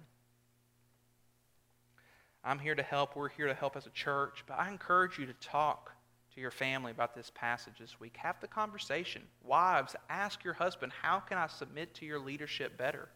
I'm 2.43 2.59
here 2.59 2.75
to 2.75 2.83
help. 2.83 3.15
We're 3.15 3.29
here 3.29 3.47
to 3.47 3.55
help 3.55 3.75
as 3.75 3.87
a 3.87 3.91
church. 3.91 4.43
But 4.47 4.59
I 4.59 4.69
encourage 4.69 5.17
you 5.17 5.25
to 5.25 5.33
talk 5.33 5.93
your 6.39 6.51
family 6.51 6.91
about 6.91 7.15
this 7.15 7.31
passage 7.35 7.75
this 7.79 7.99
week. 7.99 8.17
Have 8.17 8.39
the 8.41 8.47
conversation. 8.47 9.21
Wives, 9.43 9.95
ask 10.09 10.43
your 10.43 10.53
husband, 10.53 10.91
how 11.01 11.19
can 11.19 11.37
I 11.37 11.47
submit 11.47 11.93
to 11.95 12.05
your 12.05 12.19
leadership 12.19 12.77
better? 12.77 13.09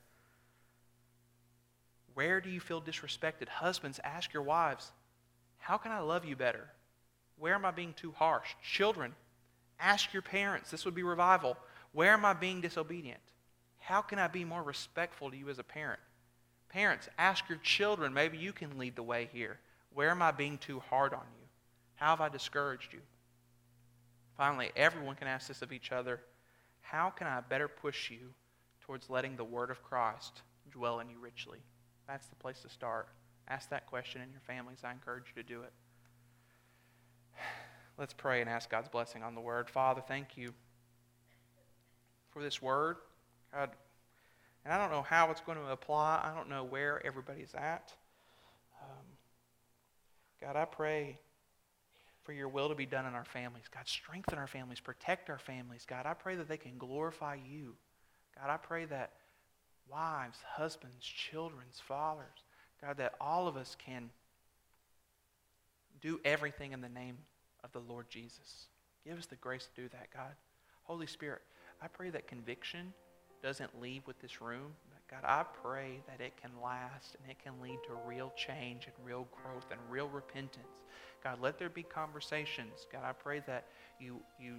Where 2.13 2.41
do 2.41 2.49
you 2.49 2.59
feel 2.59 2.81
disrespected? 2.81 3.47
Husbands, 3.47 3.99
ask 4.03 4.33
your 4.33 4.43
wives, 4.43 4.91
how 5.57 5.77
can 5.77 5.91
I 5.91 5.99
love 5.99 6.25
you 6.25 6.35
better? 6.35 6.67
Where 7.37 7.55
am 7.55 7.65
I 7.65 7.71
being 7.71 7.93
too 7.93 8.11
harsh? 8.11 8.49
Children, 8.61 9.13
ask 9.79 10.13
your 10.13 10.21
parents. 10.21 10.69
This 10.69 10.85
would 10.85 10.95
be 10.95 11.03
revival. 11.03 11.57
Where 11.93 12.13
am 12.13 12.25
I 12.25 12.33
being 12.33 12.61
disobedient? 12.61 13.21
How 13.79 14.01
can 14.01 14.19
I 14.19 14.27
be 14.27 14.45
more 14.45 14.63
respectful 14.63 15.31
to 15.31 15.37
you 15.37 15.49
as 15.49 15.59
a 15.59 15.63
parent? 15.63 15.99
Parents, 16.69 17.09
ask 17.17 17.47
your 17.49 17.57
children. 17.59 18.13
Maybe 18.13 18.37
you 18.37 18.53
can 18.53 18.77
lead 18.77 18.95
the 18.95 19.03
way 19.03 19.29
here. 19.31 19.59
Where 19.93 20.09
am 20.09 20.21
I 20.21 20.31
being 20.31 20.57
too 20.57 20.79
hard 20.79 21.13
on 21.13 21.25
you? 21.39 21.47
How 21.95 22.09
have 22.09 22.21
I 22.21 22.29
discouraged 22.29 22.93
you? 22.93 22.99
Finally, 24.37 24.71
everyone 24.75 25.15
can 25.15 25.27
ask 25.27 25.47
this 25.47 25.61
of 25.61 25.71
each 25.71 25.91
other 25.91 26.19
How 26.81 27.09
can 27.09 27.27
I 27.27 27.41
better 27.41 27.67
push 27.67 28.09
you 28.09 28.33
towards 28.81 29.09
letting 29.09 29.35
the 29.35 29.43
Word 29.43 29.69
of 29.69 29.83
Christ 29.83 30.41
dwell 30.71 30.99
in 30.99 31.09
you 31.09 31.17
richly? 31.19 31.59
That's 32.07 32.27
the 32.27 32.35
place 32.35 32.61
to 32.61 32.69
start. 32.69 33.07
Ask 33.47 33.69
that 33.69 33.87
question 33.87 34.21
in 34.21 34.31
your 34.31 34.41
families. 34.41 34.79
I 34.83 34.91
encourage 34.91 35.25
you 35.35 35.43
to 35.43 35.47
do 35.47 35.61
it. 35.61 35.71
Let's 37.97 38.13
pray 38.13 38.41
and 38.41 38.49
ask 38.49 38.69
God's 38.69 38.89
blessing 38.89 39.23
on 39.23 39.35
the 39.35 39.41
Word. 39.41 39.69
Father, 39.69 40.01
thank 40.07 40.35
you 40.35 40.53
for 42.31 42.41
this 42.41 42.61
Word. 42.61 42.97
God, 43.53 43.69
and 44.65 44.73
I 44.73 44.77
don't 44.77 44.91
know 44.91 45.03
how 45.03 45.29
it's 45.29 45.41
going 45.41 45.57
to 45.57 45.71
apply, 45.71 46.21
I 46.23 46.35
don't 46.35 46.49
know 46.49 46.63
where 46.63 47.05
everybody's 47.05 47.53
at. 47.53 47.93
Um, 48.81 49.05
God, 50.41 50.55
I 50.55 50.65
pray 50.65 51.19
for 52.23 52.33
your 52.33 52.47
will 52.47 52.69
to 52.69 52.75
be 52.75 52.85
done 52.85 53.05
in 53.05 53.13
our 53.13 53.25
families. 53.25 53.65
God, 53.73 53.87
strengthen 53.87 54.37
our 54.37 54.47
families, 54.47 54.79
protect 54.79 55.29
our 55.29 55.39
families. 55.39 55.85
God, 55.87 56.05
I 56.05 56.13
pray 56.13 56.35
that 56.35 56.47
they 56.47 56.57
can 56.57 56.77
glorify 56.77 57.35
you. 57.35 57.75
God, 58.39 58.49
I 58.49 58.57
pray 58.57 58.85
that 58.85 59.11
wives, 59.89 60.39
husbands, 60.55 61.05
children's 61.05 61.81
fathers, 61.85 62.43
God, 62.81 62.97
that 62.97 63.15
all 63.19 63.47
of 63.47 63.57
us 63.57 63.75
can 63.77 64.09
do 66.01 66.19
everything 66.25 66.71
in 66.71 66.81
the 66.81 66.89
name 66.89 67.17
of 67.63 67.71
the 67.71 67.79
Lord 67.79 68.09
Jesus. 68.09 68.67
Give 69.05 69.17
us 69.17 69.25
the 69.25 69.35
grace 69.35 69.67
to 69.75 69.81
do 69.81 69.89
that, 69.89 70.07
God. 70.13 70.33
Holy 70.83 71.07
Spirit, 71.07 71.41
I 71.81 71.87
pray 71.87 72.09
that 72.09 72.27
conviction 72.27 72.93
doesn't 73.41 73.81
leave 73.81 74.07
with 74.07 74.19
this 74.19 74.41
room. 74.41 74.71
God, 75.09 75.27
I 75.27 75.43
pray 75.61 76.01
that 76.07 76.21
it 76.25 76.33
can 76.41 76.49
last 76.63 77.17
and 77.21 77.29
it 77.29 77.37
can 77.43 77.61
lead 77.61 77.77
to 77.85 77.93
real 78.07 78.33
change 78.35 78.87
and 78.87 79.05
real 79.05 79.27
growth 79.31 79.65
and 79.69 79.79
real 79.89 80.07
repentance. 80.07 80.81
God, 81.23 81.39
let 81.41 81.57
there 81.57 81.69
be 81.69 81.83
conversations. 81.83 82.85
God, 82.91 83.03
I 83.05 83.13
pray 83.13 83.41
that 83.47 83.65
you, 83.99 84.19
you 84.39 84.55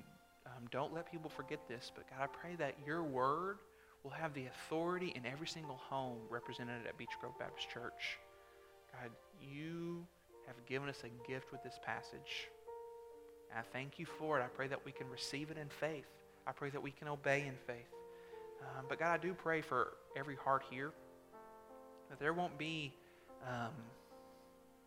um, 0.46 0.64
don't 0.70 0.94
let 0.94 1.10
people 1.10 1.30
forget 1.30 1.60
this, 1.68 1.92
but 1.94 2.08
God, 2.08 2.22
I 2.22 2.26
pray 2.26 2.56
that 2.56 2.74
your 2.86 3.02
word 3.02 3.58
will 4.02 4.10
have 4.10 4.34
the 4.34 4.46
authority 4.46 5.12
in 5.14 5.26
every 5.26 5.46
single 5.46 5.76
home 5.76 6.18
represented 6.30 6.86
at 6.86 6.96
Beech 6.96 7.10
Grove 7.20 7.38
Baptist 7.38 7.68
Church. 7.70 8.18
God, 8.92 9.10
you 9.40 10.06
have 10.46 10.56
given 10.66 10.88
us 10.88 11.02
a 11.04 11.30
gift 11.30 11.52
with 11.52 11.62
this 11.62 11.78
passage. 11.84 12.48
And 13.50 13.58
I 13.58 13.62
thank 13.72 13.98
you 13.98 14.06
for 14.06 14.38
it. 14.38 14.42
I 14.42 14.48
pray 14.48 14.68
that 14.68 14.84
we 14.84 14.92
can 14.92 15.08
receive 15.08 15.50
it 15.50 15.58
in 15.58 15.68
faith. 15.68 16.06
I 16.46 16.52
pray 16.52 16.70
that 16.70 16.82
we 16.82 16.90
can 16.90 17.08
obey 17.08 17.46
in 17.46 17.54
faith. 17.66 17.88
Um, 18.60 18.84
but 18.88 18.98
God, 18.98 19.12
I 19.12 19.18
do 19.18 19.34
pray 19.34 19.60
for 19.60 19.94
every 20.16 20.36
heart 20.36 20.62
here 20.70 20.92
that 22.10 22.18
there 22.18 22.32
won't 22.32 22.56
be 22.58 22.92
um, 23.46 23.72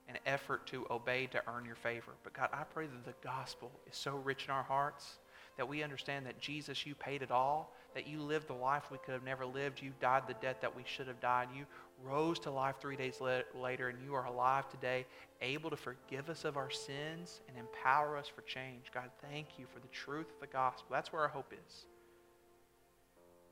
an 0.07 0.17
effort 0.25 0.65
to 0.67 0.85
obey 0.89 1.27
to 1.27 1.41
earn 1.47 1.65
your 1.65 1.75
favor. 1.75 2.13
But 2.23 2.33
God, 2.33 2.49
I 2.53 2.63
pray 2.63 2.85
that 2.87 3.05
the 3.05 3.27
gospel 3.27 3.71
is 3.89 3.97
so 3.97 4.15
rich 4.23 4.45
in 4.45 4.51
our 4.51 4.63
hearts 4.63 5.19
that 5.57 5.67
we 5.67 5.83
understand 5.83 6.25
that 6.25 6.39
Jesus, 6.39 6.85
you 6.85 6.95
paid 6.95 7.21
it 7.21 7.31
all, 7.31 7.73
that 7.95 8.07
you 8.07 8.21
lived 8.21 8.47
the 8.47 8.53
life 8.53 8.91
we 8.91 8.99
could 8.99 9.13
have 9.13 9.23
never 9.23 9.45
lived. 9.45 9.81
You 9.81 9.91
died 9.99 10.23
the 10.27 10.35
death 10.35 10.57
that 10.61 10.75
we 10.75 10.83
should 10.85 11.07
have 11.07 11.19
died. 11.19 11.47
You 11.55 11.65
rose 12.03 12.37
to 12.39 12.51
life 12.51 12.75
three 12.79 12.95
days 12.95 13.19
later, 13.55 13.89
and 13.89 13.97
you 14.05 14.13
are 14.13 14.25
alive 14.25 14.69
today, 14.69 15.05
able 15.41 15.71
to 15.71 15.75
forgive 15.75 16.29
us 16.29 16.45
of 16.45 16.57
our 16.57 16.69
sins 16.69 17.41
and 17.49 17.57
empower 17.57 18.17
us 18.17 18.27
for 18.27 18.43
change. 18.43 18.91
God, 18.93 19.09
thank 19.31 19.47
you 19.57 19.65
for 19.73 19.79
the 19.79 19.87
truth 19.87 20.27
of 20.27 20.39
the 20.39 20.47
gospel. 20.47 20.85
That's 20.91 21.11
where 21.11 21.23
our 21.23 21.27
hope 21.27 21.51
is. 21.53 21.85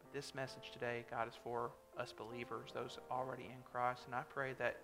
But 0.03 0.13
this 0.13 0.35
message 0.35 0.71
today, 0.71 1.05
God, 1.09 1.27
is 1.27 1.33
for 1.43 1.71
us 1.97 2.13
believers, 2.15 2.69
those 2.71 2.99
already 3.09 3.45
in 3.45 3.63
Christ. 3.71 4.03
And 4.05 4.13
I 4.13 4.21
pray 4.29 4.53
that 4.59 4.77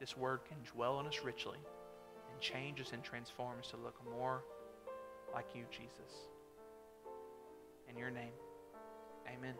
this 0.00 0.16
word 0.16 0.40
can 0.48 0.58
dwell 0.74 1.00
in 1.00 1.06
us 1.06 1.20
richly 1.24 1.58
and 2.32 2.40
change 2.40 2.80
us 2.80 2.92
and 2.92 3.02
transform 3.02 3.58
us 3.58 3.68
to 3.70 3.76
look 3.76 3.96
more 4.04 4.42
like 5.32 5.46
you, 5.54 5.64
Jesus. 5.70 6.12
In 7.88 7.96
your 7.96 8.10
name, 8.10 8.32
amen. 9.28 9.54